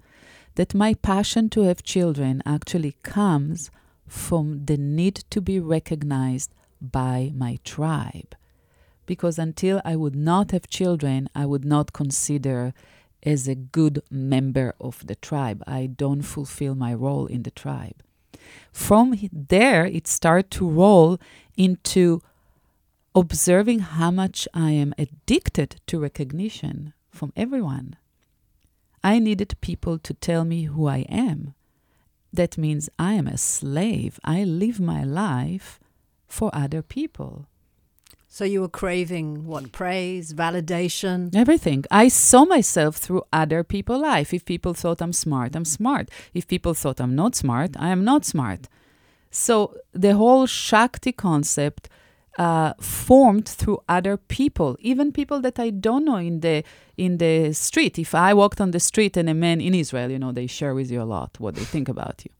that 0.56 0.74
my 0.74 0.94
passion 0.94 1.50
to 1.50 1.62
have 1.63 1.84
children 1.84 2.42
actually 2.46 2.96
comes 3.04 3.72
from 4.08 4.66
the 4.66 4.77
need 4.77 5.16
to 5.30 5.42
be 5.42 5.60
recognized 5.60 6.51
by 6.81 7.31
my 7.36 7.60
tribe. 7.63 8.36
Because 9.05 9.39
until 9.39 9.81
I 9.86 9.96
would 9.96 10.15
not 10.15 10.51
have 10.51 10.67
children, 10.67 11.29
I 11.34 11.46
would 11.46 11.65
not 11.65 11.93
consider 11.93 12.74
as 13.24 13.48
a 13.48 13.55
good 13.55 14.01
member 14.12 14.75
of 14.79 15.05
the 15.07 15.15
tribe. 15.15 15.63
I 15.65 15.88
don't 15.88 16.22
fulfill 16.22 16.75
my 16.75 16.93
role 16.93 17.25
in 17.25 17.43
the 17.43 17.51
tribe. 17.51 18.03
From 18.72 19.15
there, 19.31 19.86
it 19.86 20.07
started 20.07 20.51
to 20.51 20.69
roll 20.69 21.19
into 21.55 22.22
observing 23.15 23.79
how 23.79 24.12
much 24.12 24.48
I 24.53 24.72
am 24.72 24.93
addicted 24.98 25.81
to 25.88 26.00
recognition 26.00 26.93
from 27.10 27.34
everyone. 27.36 27.96
I 29.03 29.19
needed 29.19 29.60
people 29.62 29.98
to 30.00 30.13
tell 30.13 30.46
me 30.46 30.65
who 30.65 30.88
I 30.88 31.00
am. 31.10 31.53
That 32.31 32.57
means 32.57 32.89
I 33.00 33.13
am 33.13 33.27
a 33.27 33.38
slave. 33.38 34.19
I 34.24 34.43
live 34.43 34.79
my 34.79 35.03
life 35.03 35.79
for 36.27 36.50
other 36.53 36.81
people. 36.81 37.48
So 38.29 38.43
you 38.43 38.62
were 38.62 38.69
craving 38.69 39.48
what? 39.48 39.72
Praise, 39.72 40.34
validation? 40.34 41.34
Everything. 41.36 41.86
I 41.89 42.10
saw 42.10 42.46
myself 42.46 42.98
through 42.98 43.24
other 43.31 43.63
people's 43.63 44.01
life. 44.01 44.34
If 44.34 44.46
people 44.46 44.74
thought 44.74 45.01
I'm 45.01 45.13
smart, 45.13 45.55
I'm 45.55 45.65
smart. 45.65 46.10
If 46.34 46.48
people 46.48 46.74
thought 46.74 47.00
I'm 47.00 47.15
not 47.15 47.36
smart, 47.36 47.72
I 47.79 47.89
am 47.89 48.03
not 48.03 48.25
smart. 48.25 48.67
So 49.31 49.75
the 49.93 50.15
whole 50.15 50.46
Shakti 50.46 51.13
concept 51.13 51.89
uh, 52.38 52.74
formed 52.79 53.48
through 53.48 53.79
other 53.89 54.17
people, 54.17 54.77
even 54.79 55.12
people 55.12 55.41
that 55.41 55.57
I 55.60 55.72
don't 55.72 56.05
know 56.05 56.17
in 56.17 56.41
the 56.41 56.63
in 56.96 57.17
the 57.17 57.53
street. 57.53 57.98
If 57.98 58.13
I 58.13 58.34
walked 58.34 58.62
on 58.62 58.72
the 58.72 58.79
street 58.79 59.17
and 59.17 59.29
a 59.29 59.34
man 59.34 59.62
in 59.62 59.74
Israel, 59.74 60.12
you 60.12 60.19
know, 60.19 60.31
they 60.31 60.48
share 60.48 60.75
with 60.75 60.91
you 60.91 61.01
a 61.01 61.10
lot 61.15 61.39
what 61.39 61.55
they 61.55 61.63
think 61.63 61.89
about 61.89 62.24
you. 62.25 62.31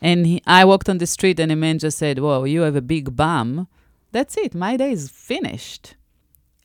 And 0.00 0.26
he, 0.26 0.42
I 0.46 0.64
walked 0.64 0.88
on 0.88 0.98
the 0.98 1.06
street 1.06 1.38
and 1.38 1.52
a 1.52 1.56
man 1.56 1.78
just 1.78 1.98
said, 1.98 2.18
"Whoa, 2.18 2.44
you 2.44 2.62
have 2.62 2.76
a 2.76 2.82
big 2.82 3.16
bum." 3.16 3.68
That's 4.12 4.36
it. 4.36 4.54
My 4.54 4.76
day 4.76 4.92
is 4.92 5.08
finished. 5.08 5.94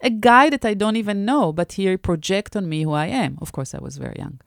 A 0.01 0.09
guy 0.09 0.49
that 0.49 0.65
I 0.65 0.73
don't 0.73 0.95
even 0.95 1.25
know, 1.25 1.53
but 1.53 1.73
he 1.73 1.97
project 1.97 2.55
on 2.55 2.67
me 2.67 2.83
who 2.83 2.91
I 2.91 3.07
am. 3.07 3.37
Of 3.41 3.51
course, 3.51 3.73
I 3.73 3.79
was 3.79 3.97
very 3.97 4.15
young. 4.17 4.39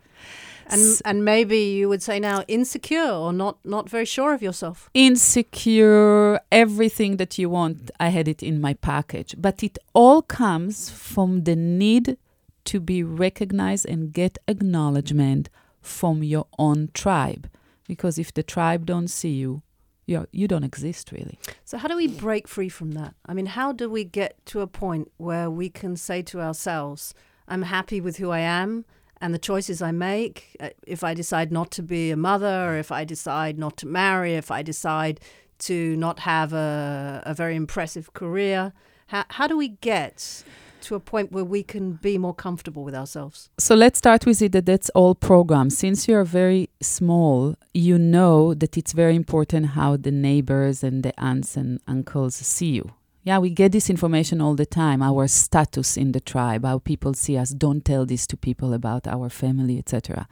And 0.71 1.00
and 1.04 1.25
maybe 1.25 1.59
you 1.59 1.88
would 1.88 2.02
say 2.02 2.21
now 2.21 2.45
insecure 2.47 3.11
or 3.11 3.33
not 3.33 3.59
not 3.64 3.88
very 3.88 4.04
sure 4.04 4.35
of 4.35 4.42
yourself. 4.42 4.90
Insecure, 4.92 6.40
everything 6.52 7.16
that 7.16 7.38
you 7.38 7.49
want, 7.49 7.90
I 7.99 8.09
had 8.09 8.28
it 8.28 8.42
in 8.42 8.61
my 8.61 8.75
package. 8.75 9.35
But 9.38 9.62
it 9.62 9.78
all 9.95 10.21
comes 10.23 10.90
from 10.90 11.45
the 11.45 11.57
need 11.57 12.18
to 12.64 12.80
be 12.80 13.02
recognized 13.02 13.87
and 13.87 14.12
get 14.12 14.37
acknowledgement 14.47 15.49
from 15.80 16.23
your 16.23 16.47
own 16.59 16.90
tribe. 16.92 17.49
Because 17.88 18.18
if 18.18 18.33
the 18.33 18.45
tribe 18.45 18.87
don't 18.87 19.09
see 19.09 19.30
you, 19.30 19.62
you 20.07 20.26
you 20.30 20.47
don't 20.47 20.62
exist 20.62 21.11
really. 21.11 21.38
So 21.64 21.76
how 21.78 21.88
do 21.88 21.97
we 21.97 22.07
break 22.07 22.47
free 22.47 22.68
from 22.68 22.92
that? 22.92 23.14
I 23.26 23.35
mean, 23.35 23.47
how 23.47 23.73
do 23.73 23.90
we 23.90 24.04
get 24.04 24.33
to 24.47 24.61
a 24.61 24.68
point 24.68 25.11
where 25.16 25.50
we 25.50 25.68
can 25.68 25.97
say 25.97 26.23
to 26.23 26.40
ourselves, 26.40 27.12
"I'm 27.49 27.62
happy 27.62 28.00
with 28.00 28.18
who 28.18 28.30
I 28.30 28.40
am 28.40 28.85
and 29.21 29.35
the 29.35 29.38
choices 29.38 29.83
I 29.83 29.92
make. 29.92 30.57
Uh, 30.61 30.71
if 30.87 31.02
I 31.02 31.14
decide 31.14 31.50
not 31.50 31.71
to 31.73 31.83
be 31.83 32.11
a 32.11 32.16
mother, 32.16 32.71
or 32.71 32.76
if 32.76 32.92
I 32.92 33.04
decide 33.04 33.59
not 33.59 33.76
to 33.78 33.87
marry, 33.87 34.35
if 34.35 34.50
I 34.50 34.62
decide 34.62 35.21
to 35.61 35.97
not 35.97 36.21
have 36.21 36.52
a, 36.52 37.23
a 37.26 37.35
very 37.35 37.57
impressive 37.57 38.12
career, 38.12 38.73
how, 39.09 39.25
how 39.30 39.47
do 39.47 39.57
we 39.57 39.68
get 39.68 40.45
to 40.82 40.94
a 40.94 41.00
point 41.00 41.32
where 41.32 41.44
we 41.44 41.62
can 41.62 41.92
be 41.92 42.18
more 42.18 42.35
comfortable 42.35 42.85
with 42.85 42.94
ourselves? 42.94 43.50
So 43.58 43.75
let's 43.75 43.99
start 43.99 44.26
with 44.26 44.40
it 44.42 44.52
that 44.52 44.66
that's 44.66 44.90
all 44.90 45.14
programmed. 45.14 45.73
Since 45.73 46.08
you're 46.08 46.25
very 46.25 46.70
small, 46.80 47.56
you 47.75 47.99
know 47.99 48.54
that 48.54 48.76
it's 48.76 48.92
very 48.92 49.16
important 49.16 49.66
how 49.66 49.97
the 49.97 50.11
neighbors 50.11 50.82
and 50.82 51.02
the 51.02 51.18
aunts 51.20 51.56
and 51.56 51.80
uncles 51.87 52.35
see 52.37 52.70
you. 52.70 52.92
Yeah, 53.25 53.38
we 53.38 53.50
get 53.50 53.73
this 53.73 53.90
information 53.90 54.40
all 54.40 54.54
the 54.54 54.64
time, 54.64 55.02
our 55.02 55.28
status 55.28 55.97
in 55.97 56.12
the 56.12 56.20
tribe, 56.20 56.64
how 56.64 56.78
people 56.78 57.12
see 57.14 57.37
us. 57.37 57.50
Don't 57.50 57.85
tell 57.85 58.06
this 58.06 58.26
to 58.28 58.37
people 58.37 58.73
about 58.73 59.06
our 59.06 59.28
family, 59.28 59.78
etc. 59.78 60.26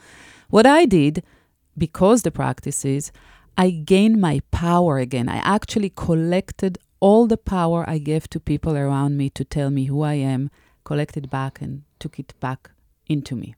What 0.49 0.67
I 0.67 0.87
did, 0.87 1.23
because 1.77 2.23
the 2.23 2.31
practice 2.31 2.85
is, 2.85 3.13
I 3.59 3.71
gained 3.71 4.21
my 4.21 4.41
power 4.51 4.99
again. 4.99 5.29
I 5.29 5.37
actually 5.39 5.91
collected 5.91 6.79
all 7.01 7.27
the 7.27 7.37
power 7.37 7.85
I 7.89 7.99
gave 7.99 8.29
to 8.31 8.41
people 8.41 8.77
around 8.77 9.17
me 9.17 9.31
to 9.31 9.45
tell 9.45 9.71
me 9.71 9.85
who 9.85 10.03
I 10.03 10.15
am, 10.15 10.51
collected 10.85 11.31
back 11.31 11.61
and 11.61 11.83
took 11.99 12.19
it 12.19 12.35
back 12.41 12.71
into 13.07 13.35
me. 13.37 13.55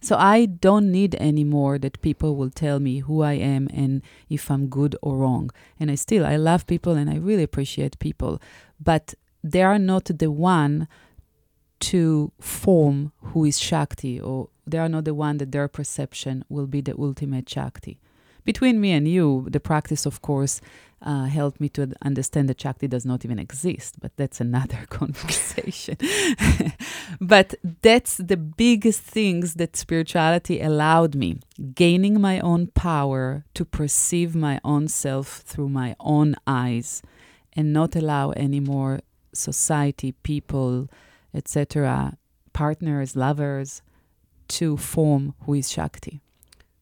So 0.00 0.16
I 0.16 0.46
don't 0.46 0.90
need 0.90 1.14
anymore 1.16 1.78
that 1.78 2.02
people 2.02 2.34
will 2.34 2.50
tell 2.50 2.80
me 2.80 3.00
who 3.00 3.22
I 3.22 3.34
am 3.34 3.68
and 3.72 4.02
if 4.28 4.50
I'm 4.50 4.66
good 4.66 4.96
or 5.00 5.18
wrong. 5.18 5.50
And 5.78 5.90
I 5.92 5.94
still 5.94 6.26
I 6.26 6.36
love 6.36 6.66
people 6.66 6.94
and 6.94 7.08
I 7.08 7.16
really 7.16 7.44
appreciate 7.44 7.98
people, 8.00 8.42
but 8.80 9.14
they 9.44 9.62
are 9.62 9.78
not 9.78 10.06
the 10.06 10.30
one 10.30 10.88
to 11.80 12.32
form 12.40 13.12
who 13.26 13.44
is 13.44 13.60
Shakti 13.60 14.20
or 14.20 14.48
they 14.66 14.78
are 14.78 14.88
not 14.88 15.04
the 15.04 15.14
one 15.14 15.38
that 15.38 15.52
their 15.52 15.68
perception 15.68 16.44
will 16.48 16.66
be 16.66 16.80
the 16.80 16.94
ultimate 16.98 17.48
Shakti 17.48 18.00
between 18.44 18.80
me 18.80 18.92
and 18.92 19.06
you, 19.06 19.46
the 19.50 19.60
practice, 19.60 20.06
of 20.06 20.22
course, 20.22 20.60
uh, 21.02 21.24
helped 21.24 21.60
me 21.60 21.68
to 21.70 21.92
understand 22.02 22.48
that 22.48 22.60
Shakti 22.60 22.86
does 22.86 23.04
not 23.04 23.24
even 23.24 23.38
exist, 23.38 23.96
but 24.00 24.16
that's 24.16 24.40
another 24.40 24.86
conversation. 24.88 25.96
but 27.20 27.54
that's 27.82 28.16
the 28.16 28.36
biggest 28.36 29.00
things 29.00 29.54
that 29.54 29.76
spirituality 29.76 30.60
allowed 30.60 31.14
me 31.14 31.38
gaining 31.74 32.20
my 32.20 32.40
own 32.40 32.68
power 32.68 33.44
to 33.54 33.64
perceive 33.64 34.34
my 34.34 34.60
own 34.64 34.88
self 34.88 35.38
through 35.40 35.68
my 35.68 35.94
own 36.00 36.34
eyes 36.46 37.02
and 37.54 37.72
not 37.72 37.96
allow 37.96 38.30
anymore 38.32 39.00
society, 39.32 40.12
people, 40.12 40.88
etc., 41.34 42.16
partners, 42.52 43.16
lovers 43.16 43.82
to 44.48 44.76
form 44.76 45.34
who 45.40 45.54
is 45.54 45.70
Shakti. 45.70 46.20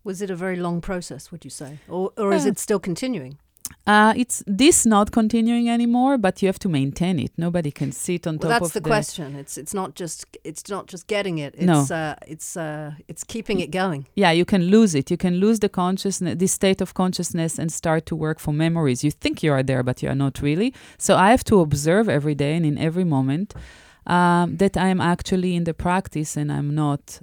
Was 0.02 0.22
it 0.22 0.30
a 0.30 0.36
very 0.36 0.56
long 0.56 0.80
process, 0.80 1.30
would 1.30 1.44
you 1.44 1.50
say? 1.50 1.78
Or, 1.88 2.12
or 2.16 2.32
is 2.32 2.46
it 2.46 2.58
still 2.58 2.80
continuing? 2.80 3.38
Uh, 3.86 4.12
it's 4.16 4.42
this 4.46 4.86
not 4.86 5.10
continuing 5.10 5.68
anymore, 5.68 6.18
but 6.18 6.42
you 6.42 6.48
have 6.48 6.58
to 6.58 6.68
maintain 6.68 7.18
it. 7.18 7.32
Nobody 7.36 7.70
can 7.70 7.92
sit 7.92 8.26
on 8.26 8.38
top 8.38 8.44
of. 8.44 8.50
well, 8.50 8.52
top 8.52 8.62
that's 8.62 8.76
of 8.76 8.82
the, 8.82 8.88
question. 8.88 9.34
It's 9.36 9.56
it's 9.58 9.74
not 9.74 9.94
just 9.94 10.26
it's 10.44 10.68
not 10.68 10.86
just 10.86 11.06
getting 11.06 11.38
it. 11.38 11.54
It's 11.54 11.90
No. 11.90 11.96
uh, 11.96 12.14
it's 12.26 12.56
uh, 12.56 12.92
it's 13.08 13.24
keeping 13.24 13.60
it 13.60 13.70
going. 13.70 14.06
Yeah, 14.14 14.30
you 14.32 14.44
can 14.44 14.62
lose 14.70 14.94
it. 14.94 15.10
You 15.10 15.16
can 15.16 15.34
lose 15.36 15.58
the 15.60 15.68
consciousness, 15.68 16.36
this 16.38 16.52
state 16.52 16.80
of 16.80 16.94
consciousness, 16.94 17.58
and 17.58 17.72
start 17.72 18.06
to 18.06 18.16
work 18.16 18.38
for 18.38 18.52
memories. 18.52 19.02
You 19.02 19.10
think 19.10 19.42
you 19.42 19.52
are 19.52 19.62
there, 19.62 19.82
but 19.82 20.02
you 20.02 20.08
are 20.08 20.14
not 20.14 20.40
really. 20.42 20.72
So 20.98 21.16
I 21.16 21.30
have 21.30 21.44
to 21.44 21.60
observe 21.60 22.08
every 22.08 22.34
day 22.34 22.56
and 22.56 22.64
in 22.66 22.78
every 22.78 23.04
moment 23.04 23.54
um, 24.06 24.56
that 24.56 24.76
I 24.76 24.88
am 24.88 25.00
actually 25.00 25.54
in 25.54 25.64
the 25.64 25.74
practice 25.74 26.36
and 26.36 26.50
I'm 26.52 26.74
not 26.74 27.20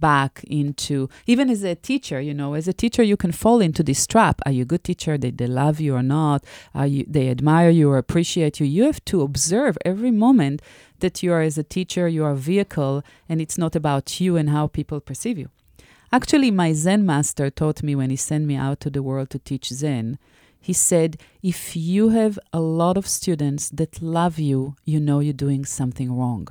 back 0.00 0.42
into 0.44 1.08
even 1.26 1.50
as 1.50 1.62
a 1.62 1.74
teacher 1.74 2.20
you 2.20 2.34
know 2.34 2.54
as 2.54 2.68
a 2.68 2.72
teacher 2.72 3.02
you 3.02 3.16
can 3.16 3.32
fall 3.32 3.60
into 3.60 3.82
this 3.82 4.06
trap. 4.06 4.40
Are 4.46 4.52
you 4.52 4.62
a 4.62 4.66
good 4.66 4.84
teacher? 4.84 5.16
They, 5.18 5.30
they 5.30 5.46
love 5.46 5.80
you 5.80 5.94
or 5.94 6.02
not? 6.02 6.44
Are 6.74 6.86
you 6.86 7.04
they 7.08 7.28
admire 7.28 7.70
you 7.70 7.90
or 7.90 7.98
appreciate 7.98 8.60
you? 8.60 8.66
You 8.66 8.84
have 8.84 9.04
to 9.06 9.22
observe 9.22 9.76
every 9.84 10.10
moment 10.10 10.62
that 11.00 11.22
you 11.22 11.32
are 11.32 11.42
as 11.42 11.58
a 11.58 11.64
teacher 11.64 12.08
you 12.08 12.24
are 12.24 12.32
a 12.32 12.36
vehicle 12.36 13.02
and 13.28 13.40
it's 13.40 13.58
not 13.58 13.76
about 13.76 14.20
you 14.20 14.36
and 14.36 14.50
how 14.50 14.66
people 14.66 15.00
perceive 15.00 15.38
you. 15.38 15.48
Actually 16.12 16.50
my 16.50 16.72
zen 16.72 17.04
master 17.04 17.50
taught 17.50 17.82
me 17.82 17.94
when 17.94 18.10
he 18.10 18.16
sent 18.16 18.46
me 18.46 18.56
out 18.56 18.80
to 18.80 18.90
the 18.90 19.02
world 19.02 19.30
to 19.30 19.38
teach 19.38 19.68
zen. 19.68 20.18
He 20.60 20.72
said 20.72 21.18
if 21.42 21.76
you 21.76 22.10
have 22.10 22.38
a 22.52 22.60
lot 22.60 22.96
of 22.96 23.06
students 23.06 23.68
that 23.70 24.00
love 24.00 24.38
you 24.38 24.76
you 24.84 25.00
know 25.00 25.20
you're 25.20 25.32
doing 25.46 25.64
something 25.64 26.10
wrong 26.16 26.48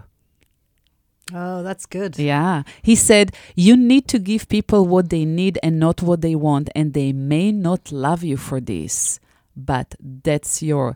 Oh, 1.33 1.63
that's 1.63 1.85
good. 1.85 2.19
yeah. 2.19 2.63
He 2.81 2.95
said, 2.95 3.31
You 3.55 3.77
need 3.77 4.07
to 4.09 4.19
give 4.19 4.49
people 4.49 4.85
what 4.85 5.09
they 5.09 5.23
need 5.25 5.57
and 5.63 5.79
not 5.79 6.01
what 6.01 6.21
they 6.21 6.35
want. 6.35 6.69
And 6.75 6.93
they 6.93 7.13
may 7.13 7.51
not 7.51 7.91
love 7.91 8.23
you 8.23 8.35
for 8.37 8.59
this, 8.59 9.19
but 9.55 9.95
that's 9.99 10.61
your 10.61 10.95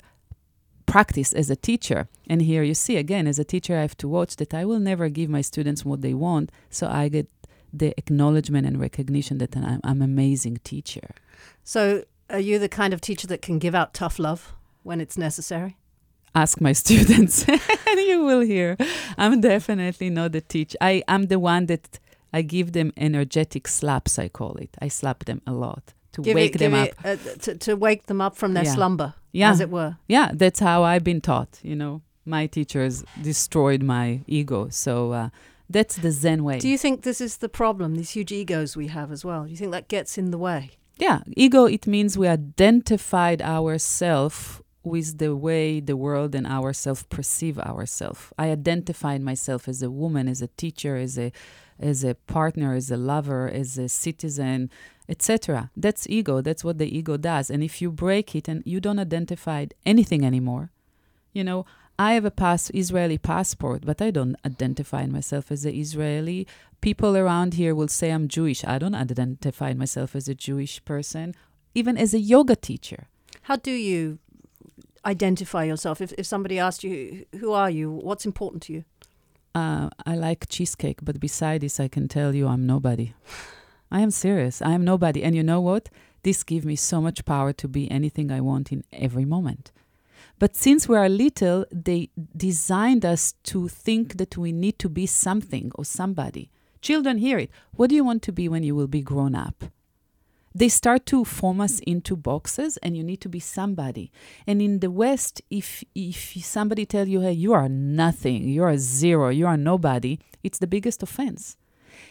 practice 0.86 1.32
as 1.34 1.50
a 1.50 1.56
teacher. 1.56 2.08
And 2.30 2.42
here 2.42 2.64
you 2.64 2.74
see, 2.74 2.98
again, 2.98 3.28
as 3.28 3.40
a 3.40 3.44
teacher, 3.46 3.78
I 3.78 3.82
have 3.82 3.98
to 3.98 4.08
watch 4.08 4.36
that 4.38 4.54
I 4.54 4.66
will 4.66 4.80
never 4.80 5.08
give 5.10 5.30
my 5.30 5.42
students 5.42 5.86
what 5.86 6.02
they 6.02 6.14
want. 6.14 6.52
So 6.70 6.88
I 6.88 7.08
get 7.10 7.28
the 7.72 7.94
acknowledgement 7.98 8.66
and 8.68 8.80
recognition 8.80 9.38
that 9.38 9.56
I'm 9.56 9.80
I'm 9.84 10.02
an 10.02 10.10
amazing 10.10 10.60
teacher. 10.64 11.12
So, 11.64 12.04
are 12.30 12.40
you 12.40 12.60
the 12.60 12.70
kind 12.70 12.94
of 12.94 13.02
teacher 13.02 13.28
that 13.28 13.42
can 13.42 13.60
give 13.60 13.76
out 13.76 13.94
tough 13.94 14.20
love 14.20 14.54
when 14.84 15.00
it's 15.02 15.18
necessary? 15.18 15.78
Ask 16.36 16.62
my 16.62 16.74
students 16.84 17.46
and 17.48 18.00
you 18.08 18.24
will 18.24 18.42
hear 18.42 18.78
i'm 19.18 19.42
definitely 19.42 20.10
not 20.10 20.32
the 20.32 20.42
teacher 20.42 20.78
i 20.82 21.04
am 21.08 21.28
the 21.28 21.40
one 21.40 21.66
that 21.68 22.00
i 22.34 22.42
give 22.42 22.72
them 22.74 22.92
energetic 22.98 23.68
slaps 23.68 24.20
i 24.20 24.28
call 24.28 24.56
it 24.58 24.70
i 24.82 24.88
slap 24.88 25.26
them 25.26 25.42
a 25.48 25.52
lot 25.52 25.94
to 26.12 26.22
Give 26.22 26.36
wake 26.36 26.56
it, 26.56 26.60
them 26.60 26.74
up 26.74 26.90
it, 26.90 26.98
uh, 27.06 27.16
to, 27.44 27.56
to 27.58 27.76
wake 27.76 28.08
them 28.08 28.22
up 28.22 28.36
from 28.36 28.54
their 28.54 28.66
Yeah. 28.66 28.74
slumber, 28.76 29.14
yeah 29.32 29.52
as 29.52 29.60
it 29.60 29.70
were. 29.70 29.98
yeah 30.08 30.32
that's 30.34 30.60
how 30.60 30.84
i've 30.84 31.04
been 31.04 31.22
taught 31.22 31.60
you 31.64 31.76
know 31.76 32.02
my 32.26 32.46
teachers 32.48 33.04
destroyed 33.22 33.82
my 33.84 34.22
ego 34.28 34.68
so 34.70 35.12
uh, 35.14 35.30
that's 35.70 35.96
the 35.98 36.12
zen 36.12 36.44
way 36.44 36.60
Do 36.60 36.68
you 36.70 36.78
think 36.78 37.02
this 37.04 37.20
is 37.22 37.38
the 37.38 37.50
problem? 37.50 37.96
These 37.96 38.12
huge 38.12 38.32
egos 38.32 38.76
we 38.78 38.88
have 38.88 39.12
as 39.12 39.26
well. 39.26 39.44
Do 39.44 39.50
you 39.52 39.58
think 39.58 39.72
that 39.74 39.88
gets 39.90 40.18
in 40.18 40.32
the 40.32 40.38
way? 40.38 40.72
yeah 40.98 41.20
ego 41.36 41.66
it 41.66 41.86
means 41.88 42.18
we 42.18 42.28
identified 42.28 43.42
ourselves 43.42 44.62
with 44.88 45.18
the 45.18 45.36
way 45.36 45.80
the 45.80 45.98
world 45.98 46.34
and 46.36 46.48
ourselves 46.48 47.04
perceive 47.04 47.60
ourselves 47.60 48.32
i 48.38 48.50
identified 48.50 49.22
myself 49.22 49.68
as 49.68 49.82
a 49.82 49.92
woman 49.92 50.28
as 50.28 50.42
a 50.42 50.48
teacher 50.48 50.96
as 50.96 51.18
a 51.18 51.32
as 51.80 52.04
a 52.04 52.16
partner 52.16 52.74
as 52.74 52.90
a 52.90 52.98
lover 52.98 53.50
as 53.50 53.78
a 53.78 53.88
citizen 53.88 54.70
etc 55.10 55.70
that's 55.78 56.08
ego 56.10 56.42
that's 56.42 56.64
what 56.64 56.78
the 56.78 56.98
ego 56.98 57.18
does 57.18 57.50
and 57.50 57.64
if 57.64 57.82
you 57.82 57.92
break 57.92 58.36
it 58.36 58.48
and 58.48 58.64
you 58.66 58.80
don't 58.80 59.00
identify 59.00 59.66
anything 59.86 60.26
anymore 60.26 60.72
you 61.34 61.44
know 61.44 61.66
I 62.00 62.14
have 62.14 62.26
a 62.26 62.32
pass 62.32 62.70
Israeli 62.76 63.18
passport, 63.18 63.84
but 63.84 64.04
I 64.04 64.12
don't 64.12 64.36
identify 64.46 65.08
myself 65.08 65.52
as 65.52 65.66
an 65.66 65.74
Israeli. 65.74 66.46
People 66.80 67.18
around 67.18 67.56
here 67.56 67.74
will 67.74 67.88
say 67.88 68.12
I'm 68.12 68.28
Jewish. 68.28 68.64
I 68.64 68.78
don't 68.78 68.94
identify 68.94 69.74
myself 69.74 70.16
as 70.16 70.28
a 70.28 70.36
Jewish 70.36 70.84
person, 70.86 71.34
even 71.74 71.98
as 71.98 72.14
a 72.14 72.20
yoga 72.20 72.56
teacher. 72.56 73.08
How 73.44 73.56
do 73.56 73.72
you 73.72 74.20
identify 75.08 75.64
yourself? 75.64 76.02
If, 76.02 76.12
if 76.18 76.26
somebody 76.26 76.60
asked 76.60 76.84
you, 76.84 77.26
who 77.40 77.54
are 77.54 77.70
you? 77.70 77.90
What's 77.90 78.26
important 78.26 78.62
to 78.64 78.74
you? 78.74 78.84
Uh, 79.56 79.90
I 80.06 80.16
like 80.16 80.50
cheesecake, 80.50 81.00
but 81.02 81.20
beside 81.20 81.62
this, 81.62 81.80
I 81.80 81.88
can 81.88 82.08
tell 82.08 82.36
you 82.36 82.48
I'm 82.48 82.68
nobody. 82.68 83.14
I 83.92 84.02
am 84.02 84.12
serious. 84.12 84.62
I 84.62 84.72
am 84.72 84.84
nobody. 84.84 85.24
And 85.24 85.36
you 85.36 85.44
know 85.44 85.62
what? 85.62 85.90
This 86.24 86.44
gives 86.44 86.66
me 86.66 86.76
so 86.76 87.02
much 87.02 87.26
power 87.26 87.54
to 87.54 87.68
be 87.68 87.90
anything 87.90 88.32
I 88.32 88.42
want 88.42 88.72
in 88.72 88.84
every 88.92 89.26
moment. 89.26 89.72
But 90.40 90.56
since 90.56 90.88
we 90.88 90.98
are 90.98 91.10
little, 91.10 91.66
they 91.72 92.10
designed 92.36 93.06
us 93.06 93.34
to 93.44 93.68
think 93.68 94.18
that 94.18 94.38
we 94.38 94.52
need 94.52 94.78
to 94.80 94.90
be 94.90 95.08
something 95.08 95.72
or 95.76 95.86
somebody. 95.86 96.52
Children 96.82 97.18
hear 97.18 97.40
it. 97.40 97.50
What 97.72 97.90
do 97.90 97.96
you 97.96 98.04
want 98.04 98.22
to 98.24 98.32
be 98.32 98.48
when 98.48 98.64
you 98.64 98.76
will 98.76 98.88
be 98.88 99.02
grown 99.02 99.34
up? 99.34 99.64
They 100.58 100.70
start 100.70 101.06
to 101.08 101.24
form 101.24 101.62
us 101.62 101.80
into 101.86 102.16
boxes 102.16 102.78
and 102.78 102.98
you 102.98 103.04
need 103.04 103.22
to 103.22 103.30
be 103.30 103.40
somebody. 103.40 104.12
And 104.48 104.60
in 104.60 104.80
the 104.80 104.90
West, 104.90 105.40
if 105.52 105.84
if 105.94 106.44
somebody 106.44 106.84
tell 106.84 107.08
you, 107.08 107.22
hey, 107.22 107.34
you 107.34 107.54
are 107.54 107.70
nothing, 107.70 108.50
you 108.50 108.64
are 108.64 108.76
zero, 108.76 109.30
you 109.30 109.46
are 109.46 109.56
nobody, 109.56 110.18
it's 110.44 110.58
the 110.58 110.66
biggest 110.66 111.04
offense. 111.04 111.58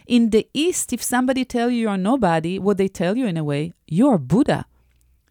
In 0.05 0.29
the 0.29 0.47
East, 0.53 0.93
if 0.93 1.03
somebody 1.03 1.43
tell 1.43 1.69
you 1.69 1.81
you're 1.81 1.97
nobody, 1.97 2.57
what 2.57 2.77
they 2.77 2.87
tell 2.87 3.17
you 3.17 3.27
in 3.27 3.35
a 3.35 3.43
way, 3.43 3.73
you're 3.85 4.17
Buddha. 4.17 4.65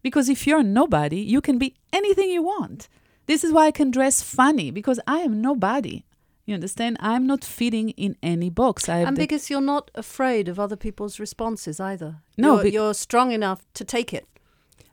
Because 0.02 0.28
if 0.28 0.46
you're 0.46 0.62
nobody, 0.62 1.20
you 1.20 1.40
can 1.40 1.56
be 1.56 1.74
anything 1.94 2.28
you 2.28 2.42
want. 2.42 2.86
This 3.24 3.42
is 3.42 3.50
why 3.50 3.68
I 3.68 3.70
can 3.70 3.90
dress 3.90 4.22
funny 4.22 4.70
because 4.70 5.00
I 5.06 5.20
am 5.20 5.40
nobody. 5.40 6.04
You 6.46 6.54
understand? 6.54 6.96
I'm 7.00 7.26
not 7.26 7.44
fitting 7.44 7.90
in 7.90 8.16
any 8.22 8.50
box. 8.50 8.88
I 8.88 8.98
and 8.98 9.16
because 9.16 9.50
you're 9.50 9.60
not 9.60 9.90
afraid 9.96 10.48
of 10.48 10.60
other 10.60 10.76
people's 10.76 11.18
responses 11.18 11.80
either. 11.80 12.22
No, 12.38 12.62
you're, 12.62 12.66
you're 12.72 12.94
strong 12.94 13.32
enough 13.32 13.62
to 13.74 13.84
take 13.84 14.14
it. 14.14 14.26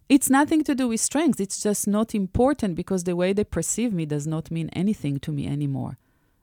It's 0.09 0.29
nothing 0.29 0.63
to 0.65 0.75
do 0.75 0.87
with 0.87 0.99
strength. 0.99 1.39
It's 1.39 1.61
just 1.61 1.87
not 1.87 2.15
important 2.15 2.75
because 2.75 3.03
the 3.03 3.15
way 3.15 3.33
they 3.33 3.43
perceive 3.43 3.93
me 3.93 4.05
does 4.05 4.25
not 4.27 4.51
mean 4.51 4.69
anything 4.69 5.19
to 5.19 5.31
me 5.31 5.47
anymore. 5.47 5.97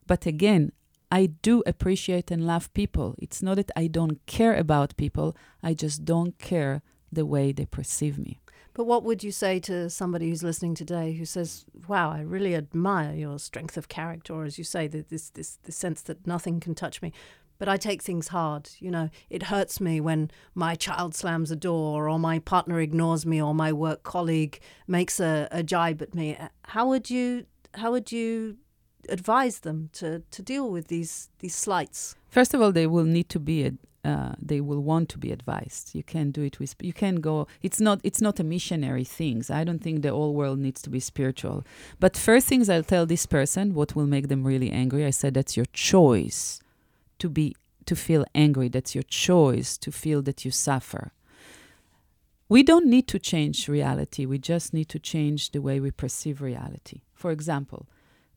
But 0.06 0.26
again, 0.26 0.72
I 1.10 1.26
do 1.26 1.62
appreciate 1.66 2.30
and 2.30 2.46
love 2.46 2.72
people. 2.72 3.16
It's 3.18 3.42
not 3.42 3.56
that 3.56 3.72
I 3.76 3.88
don't 3.88 4.24
care 4.26 4.54
about 4.54 4.96
people, 4.96 5.36
I 5.62 5.74
just 5.74 6.04
don't 6.04 6.38
care 6.38 6.82
the 7.12 7.26
way 7.26 7.50
they 7.50 7.66
perceive 7.66 8.16
me. 8.16 8.38
But 8.74 8.84
what 8.84 9.02
would 9.04 9.24
you 9.24 9.32
say 9.32 9.58
to 9.60 9.90
somebody 9.90 10.28
who's 10.28 10.42
listening 10.42 10.74
today 10.74 11.12
who 11.14 11.24
says, 11.24 11.64
"Wow, 11.88 12.10
I 12.10 12.20
really 12.20 12.54
admire 12.54 13.14
your 13.14 13.38
strength 13.38 13.76
of 13.76 13.88
character," 13.88 14.32
or 14.34 14.44
as 14.44 14.58
you 14.58 14.64
say, 14.64 14.86
this 14.86 15.30
this 15.30 15.58
this 15.62 15.76
sense 15.76 16.02
that 16.02 16.26
nothing 16.26 16.60
can 16.60 16.74
touch 16.74 17.02
me, 17.02 17.12
but 17.58 17.68
I 17.68 17.76
take 17.76 18.02
things 18.02 18.28
hard. 18.28 18.70
You 18.78 18.90
know, 18.90 19.10
it 19.28 19.44
hurts 19.44 19.80
me 19.80 20.00
when 20.00 20.30
my 20.54 20.74
child 20.76 21.14
slams 21.14 21.50
a 21.50 21.56
door, 21.56 22.08
or 22.08 22.18
my 22.18 22.38
partner 22.38 22.80
ignores 22.80 23.26
me, 23.26 23.42
or 23.42 23.54
my 23.54 23.72
work 23.72 24.02
colleague 24.02 24.60
makes 24.86 25.20
a, 25.20 25.48
a 25.50 25.62
jibe 25.62 26.00
at 26.02 26.14
me. 26.14 26.36
How 26.62 26.88
would 26.88 27.10
you 27.10 27.46
how 27.74 27.90
would 27.90 28.12
you 28.12 28.56
advise 29.08 29.60
them 29.60 29.90
to 29.94 30.22
to 30.30 30.42
deal 30.42 30.70
with 30.70 30.86
these 30.88 31.28
these 31.40 31.54
slights? 31.54 32.14
First 32.28 32.54
of 32.54 32.60
all, 32.62 32.72
they 32.72 32.86
will 32.86 33.04
need 33.04 33.28
to 33.30 33.40
be, 33.40 33.72
uh, 34.04 34.32
they 34.40 34.60
will 34.60 34.80
want 34.80 35.08
to 35.10 35.18
be 35.18 35.30
advised. 35.30 35.94
You 35.94 36.02
can't 36.02 36.32
do 36.32 36.42
it 36.42 36.58
with, 36.58 36.74
you 36.80 36.92
can 36.92 37.16
go, 37.16 37.46
it's 37.62 37.80
not, 37.80 38.00
it's 38.02 38.20
not 38.20 38.40
a 38.40 38.44
missionary 38.44 39.04
things. 39.04 39.50
I 39.50 39.64
don't 39.64 39.80
think 39.80 40.02
the 40.02 40.10
whole 40.10 40.34
world 40.34 40.58
needs 40.58 40.82
to 40.82 40.90
be 40.90 41.00
spiritual. 41.00 41.64
But 41.98 42.16
first 42.16 42.46
things 42.46 42.68
I'll 42.68 42.82
tell 42.82 43.06
this 43.06 43.26
person, 43.26 43.74
what 43.74 43.94
will 43.94 44.06
make 44.06 44.28
them 44.28 44.44
really 44.44 44.70
angry, 44.70 45.04
I 45.04 45.10
said 45.10 45.34
that's 45.34 45.56
your 45.56 45.66
choice 45.72 46.60
to 47.18 47.28
be, 47.28 47.56
to 47.86 47.94
feel 47.94 48.24
angry. 48.34 48.68
That's 48.68 48.94
your 48.94 49.04
choice 49.04 49.76
to 49.78 49.92
feel 49.92 50.22
that 50.22 50.44
you 50.44 50.50
suffer. 50.50 51.12
We 52.48 52.62
don't 52.62 52.86
need 52.86 53.06
to 53.08 53.18
change 53.18 53.68
reality. 53.68 54.26
We 54.26 54.38
just 54.38 54.74
need 54.74 54.88
to 54.88 54.98
change 54.98 55.52
the 55.52 55.60
way 55.60 55.78
we 55.78 55.90
perceive 55.90 56.42
reality. 56.42 57.02
For 57.14 57.30
example, 57.30 57.86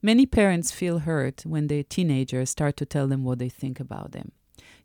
Many 0.05 0.25
parents 0.25 0.69
feel 0.69 0.99
hurt 0.99 1.45
when 1.45 1.67
their 1.67 1.81
teenagers 1.81 2.49
start 2.49 2.75
to 2.75 2.85
tell 2.85 3.07
them 3.07 3.23
what 3.23 3.39
they 3.39 3.47
think 3.47 3.79
about 3.79 4.11
them. 4.11 4.33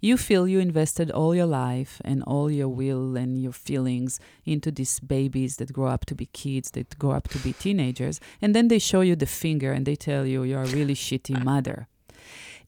You 0.01 0.17
feel 0.17 0.47
you 0.47 0.61
invested 0.61 1.11
all 1.11 1.35
your 1.35 1.47
life 1.47 2.01
and 2.05 2.23
all 2.23 2.51
your 2.51 2.69
will 2.69 3.17
and 3.17 3.43
your 3.43 3.53
feelings 3.53 4.21
into 4.45 4.71
these 4.71 5.01
babies 5.01 5.57
that 5.57 5.73
grow 5.73 5.89
up 5.89 6.07
to 6.07 6.15
be 6.15 6.27
kids, 6.27 6.71
that 6.73 6.97
grow 6.99 7.13
up 7.13 7.29
to 7.29 7.39
be 7.39 7.53
teenagers, 7.53 8.21
and 8.41 8.55
then 8.55 8.69
they 8.69 8.79
show 8.79 9.01
you 9.01 9.17
the 9.17 9.27
finger 9.27 9.73
and 9.73 9.87
they 9.87 9.97
tell 9.97 10.25
you 10.25 10.45
you're 10.45 10.63
a 10.63 10.67
really 10.67 10.95
shitty 10.95 11.43
mother. 11.43 11.89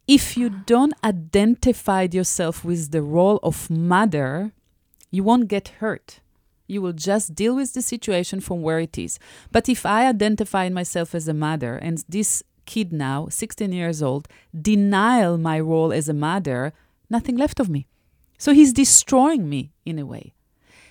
If 0.09 0.37
you 0.37 0.51
don't 0.51 0.95
identify 1.05 2.09
yourself 2.11 2.65
with 2.65 2.91
the 2.91 3.03
role 3.03 3.39
of 3.45 3.71
mother, 3.71 4.51
you 5.13 5.23
won't 5.23 5.47
get 5.47 5.69
hurt. 5.79 6.19
You 6.67 6.83
will 6.83 6.93
just 6.93 7.37
deal 7.37 7.55
with 7.55 7.75
the 7.75 7.83
situation 7.83 8.41
from 8.41 8.63
where 8.63 8.81
it 8.81 8.99
is. 8.99 9.21
But 9.53 9.69
if 9.69 9.87
I 9.87 10.09
identify 10.09 10.69
myself 10.69 11.15
as 11.15 11.29
a 11.29 11.35
mother 11.35 11.77
and 11.77 12.03
this 12.09 12.43
kid 12.67 12.93
now, 12.93 13.29
16 13.29 13.73
years 13.73 14.03
old, 14.03 14.27
denial 14.61 15.39
my 15.39 15.61
role 15.61 15.93
as 15.93 16.09
a 16.09 16.15
mother, 16.15 16.73
nothing 17.11 17.37
left 17.37 17.61
of 17.61 17.69
me. 17.69 17.87
So 18.39 18.53
he's 18.53 18.73
destroying 18.73 19.49
me 19.49 19.73
in 19.85 19.99
a 19.99 20.07
way. 20.07 20.33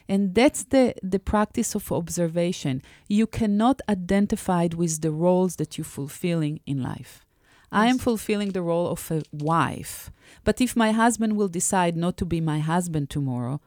And 0.07 0.33
that's 0.33 0.63
the, 0.63 0.95
the 1.03 1.19
practice 1.19 1.75
of 1.75 1.91
observation. 1.91 2.81
You 3.07 3.27
cannot 3.27 3.81
identify 3.87 4.67
with 4.75 5.01
the 5.01 5.11
roles 5.11 5.55
that 5.57 5.77
you're 5.77 5.85
fulfilling 5.85 6.59
in 6.65 6.81
life. 6.81 7.25
I 7.71 7.87
am 7.87 7.99
fulfilling 7.99 8.51
the 8.51 8.63
role 8.63 8.87
of 8.87 9.11
a 9.11 9.21
wife. 9.31 10.11
But 10.43 10.59
if 10.59 10.75
my 10.75 10.91
husband 10.91 11.37
will 11.37 11.47
decide 11.47 11.95
not 11.95 12.17
to 12.17 12.25
be 12.25 12.41
my 12.41 12.59
husband 12.59 13.11
tomorrow, 13.11 13.61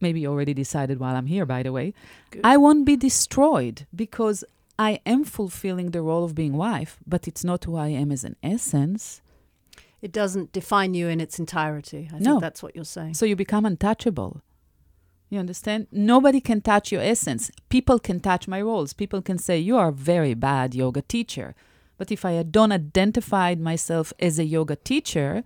maybe 0.00 0.26
already 0.26 0.54
decided 0.54 0.98
while 0.98 1.14
I'm 1.14 1.26
here, 1.26 1.46
by 1.46 1.62
the 1.62 1.72
way, 1.72 1.94
Good. 2.30 2.40
I 2.42 2.56
won't 2.56 2.84
be 2.84 2.96
destroyed 2.96 3.86
because 3.94 4.44
I 4.78 5.00
am 5.06 5.24
fulfilling 5.24 5.90
the 5.90 6.02
role 6.02 6.24
of 6.24 6.34
being 6.34 6.56
wife, 6.56 6.98
but 7.06 7.28
it's 7.28 7.44
not 7.44 7.64
who 7.64 7.76
I 7.76 7.88
am 7.88 8.10
as 8.10 8.24
an 8.24 8.36
essence. 8.42 9.20
It 10.00 10.12
doesn't 10.12 10.52
define 10.52 10.94
you 10.94 11.08
in 11.08 11.20
its 11.20 11.38
entirety. 11.38 12.08
I 12.12 12.18
No. 12.18 12.32
think 12.32 12.40
that's 12.42 12.62
what 12.62 12.74
you're 12.76 12.84
saying. 12.84 13.14
So 13.14 13.26
you 13.26 13.34
become 13.36 13.64
untouchable. 13.66 14.42
You 15.30 15.38
understand? 15.40 15.88
Nobody 15.92 16.40
can 16.40 16.60
touch 16.60 16.90
your 16.92 17.02
essence. 17.02 17.50
People 17.68 17.98
can 17.98 18.20
touch 18.20 18.48
my 18.48 18.62
roles. 18.62 18.92
People 18.94 19.20
can 19.20 19.38
say, 19.38 19.58
You 19.58 19.76
are 19.76 19.88
a 19.88 19.92
very 19.92 20.34
bad 20.34 20.74
yoga 20.74 21.02
teacher. 21.02 21.54
But 21.98 22.10
if 22.12 22.24
I 22.24 22.42
don't 22.44 22.72
identify 22.72 23.54
myself 23.56 24.12
as 24.20 24.38
a 24.38 24.44
yoga 24.44 24.76
teacher, 24.76 25.42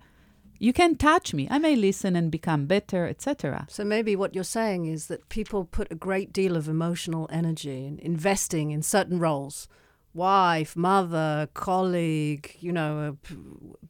you 0.59 0.71
can 0.71 0.95
touch 0.95 1.33
me. 1.33 1.47
I 1.49 1.57
may 1.57 1.75
listen 1.75 2.15
and 2.15 2.31
become 2.31 2.67
better, 2.67 3.07
etc. 3.07 3.65
So 3.69 3.83
maybe 3.83 4.15
what 4.15 4.33
you're 4.35 4.45
saying 4.45 4.85
is 4.85 5.07
that 5.07 5.27
people 5.27 5.65
put 5.65 5.91
a 5.91 5.95
great 5.95 6.31
deal 6.31 6.55
of 6.55 6.69
emotional 6.69 7.27
energy 7.31 7.85
in 7.85 7.99
investing 7.99 8.71
in 8.71 8.83
certain 8.83 9.19
roles. 9.19 9.67
Wife, 10.13 10.75
mother, 10.75 11.47
colleague, 11.53 12.55
you 12.59 12.71
know, 12.71 13.17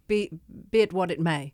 be 0.08 0.30
be 0.72 0.80
it 0.80 0.94
what 0.94 1.12
it 1.12 1.20
may, 1.20 1.54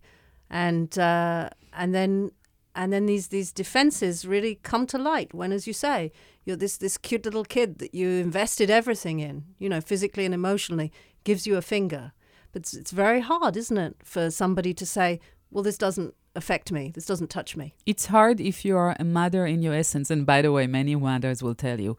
and 0.50 0.98
uh, 1.00 1.50
and 1.74 1.96
then 1.96 2.32
and 2.76 2.94
then 2.94 3.08
these 3.08 3.30
these 3.30 3.52
defenses 3.52 4.26
really 4.26 4.60
come 4.62 4.86
to 4.88 4.98
light 4.98 5.34
when, 5.34 5.52
as 5.52 5.66
you 5.66 5.74
say, 5.74 6.12
you're 6.46 6.56
this 6.56 6.78
this 6.78 6.98
cute 6.98 7.26
little 7.26 7.44
kid 7.46 7.80
that 7.80 7.96
you 7.96 8.08
invested 8.10 8.70
everything 8.70 9.20
in, 9.20 9.44
you 9.58 9.70
know, 9.70 9.82
physically 9.82 10.26
and 10.26 10.34
emotionally, 10.34 10.92
gives 11.24 11.48
you 11.48 11.58
a 11.58 11.62
finger, 11.62 12.12
but 12.52 12.62
it's, 12.62 12.74
it's 12.74 12.92
very 12.92 13.22
hard, 13.22 13.58
isn't 13.58 13.78
it, 13.78 13.96
for 14.04 14.30
somebody 14.30 14.74
to 14.76 14.86
say, 14.86 15.20
well, 15.52 15.64
this 15.64 15.78
doesn't 15.80 16.14
affect 16.36 16.72
me, 16.72 16.92
this 16.94 17.08
doesn't 17.08 17.30
touch 17.30 17.58
me. 17.58 17.74
It's 17.88 18.06
hard 18.06 18.40
if 18.40 18.64
you 18.64 18.78
are 18.78 18.96
a 19.00 19.04
mother 19.04 19.48
in 19.48 19.64
your 19.64 19.74
essence. 19.74 20.12
And 20.12 20.26
by 20.26 20.44
the 20.44 20.52
way, 20.52 20.68
many 20.68 20.96
mothers 20.96 21.42
will 21.42 21.56
tell 21.56 21.80
you, 21.82 21.92
"M- 21.92 21.98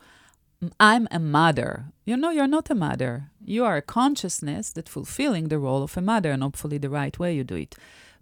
I'm 0.78 1.08
a 1.10 1.18
mother. 1.18 1.86
You 2.04 2.16
know, 2.16 2.30
you're 2.30 2.46
not 2.46 2.70
a 2.70 2.74
mother. 2.74 3.30
You 3.44 3.64
are 3.64 3.76
a 3.76 3.82
consciousness 3.82 4.72
that 4.72 4.88
fulfilling 4.88 5.48
the 5.48 5.58
role 5.58 5.82
of 5.82 5.96
a 5.96 6.02
mother, 6.02 6.30
and 6.30 6.42
hopefully 6.42 6.78
the 6.78 6.90
right 6.90 7.18
way 7.18 7.34
you 7.34 7.44
do 7.44 7.56
it. 7.56 7.76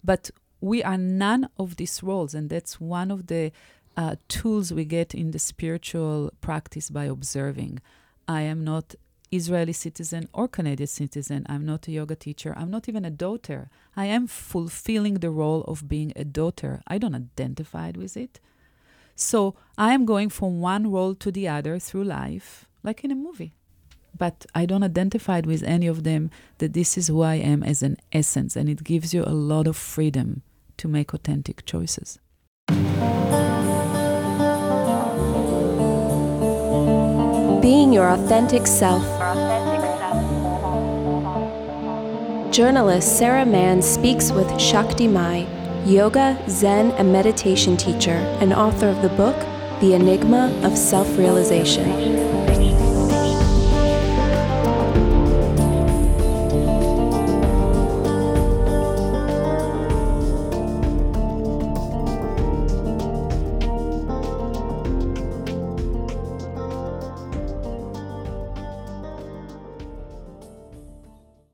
But 0.04 0.30
we 0.60 0.82
are 0.82 0.98
none 0.98 1.48
of 1.58 1.76
these 1.76 2.02
roles, 2.02 2.34
and 2.34 2.48
that's 2.48 2.80
one 2.80 3.10
of 3.10 3.26
the 3.26 3.52
uh, 3.96 4.16
tools 4.28 4.72
we 4.72 4.84
get 4.84 5.14
in 5.14 5.32
the 5.32 5.38
spiritual 5.38 6.30
practice 6.40 6.90
by 6.90 7.06
observing. 7.06 7.80
I 8.28 8.42
am 8.42 8.62
not 8.62 8.94
Israeli 9.32 9.72
citizen 9.72 10.28
or 10.32 10.46
Canadian 10.48 10.86
citizen. 10.86 11.44
I'm 11.48 11.66
not 11.66 11.88
a 11.88 11.92
yoga 11.92 12.14
teacher. 12.14 12.54
I'm 12.56 12.70
not 12.70 12.88
even 12.88 13.04
a 13.04 13.10
daughter. 13.10 13.68
I 13.96 14.06
am 14.06 14.26
fulfilling 14.26 15.14
the 15.14 15.30
role 15.30 15.62
of 15.64 15.88
being 15.88 16.12
a 16.14 16.24
daughter. 16.24 16.82
I 16.86 16.98
don't 16.98 17.14
identify 17.14 17.92
with 17.96 18.16
it. 18.16 18.40
So 19.20 19.56
I 19.76 19.94
am 19.94 20.06
going 20.06 20.28
from 20.28 20.60
one 20.60 20.92
role 20.92 21.12
to 21.16 21.32
the 21.32 21.48
other 21.48 21.80
through 21.80 22.04
life, 22.04 22.66
like 22.84 23.02
in 23.02 23.10
a 23.10 23.16
movie. 23.16 23.52
But 24.16 24.46
I 24.54 24.64
don't 24.64 24.84
identify 24.84 25.40
with 25.44 25.64
any 25.64 25.88
of 25.88 26.04
them 26.04 26.30
that 26.58 26.72
this 26.72 26.96
is 26.96 27.08
who 27.08 27.22
I 27.22 27.34
am 27.34 27.64
as 27.64 27.82
an 27.82 27.96
essence, 28.12 28.54
and 28.54 28.68
it 28.68 28.84
gives 28.84 29.12
you 29.12 29.24
a 29.24 29.34
lot 29.34 29.66
of 29.66 29.76
freedom 29.76 30.42
to 30.76 30.86
make 30.86 31.12
authentic 31.12 31.66
choices. 31.66 32.20
Being 37.60 37.92
your 37.92 38.08
authentic 38.08 38.68
self. 38.68 39.04
journalist 42.58 43.18
Sara 43.18 43.46
Mann 43.46 43.82
speaks 43.82 44.32
with 44.32 44.60
Shakti 44.60 45.06
Mai, 45.06 45.46
yoga, 45.88 46.38
Zen, 46.48 46.90
and 46.92 47.12
meditation 47.12 47.76
teacher 47.76 48.18
and 48.40 48.52
author 48.52 48.88
of 48.88 49.00
the 49.00 49.08
book, 49.10 49.36
The 49.80 49.94
Enigma 49.94 50.52
of 50.62 50.76
Self 50.76 51.16
Realization. 51.16 52.37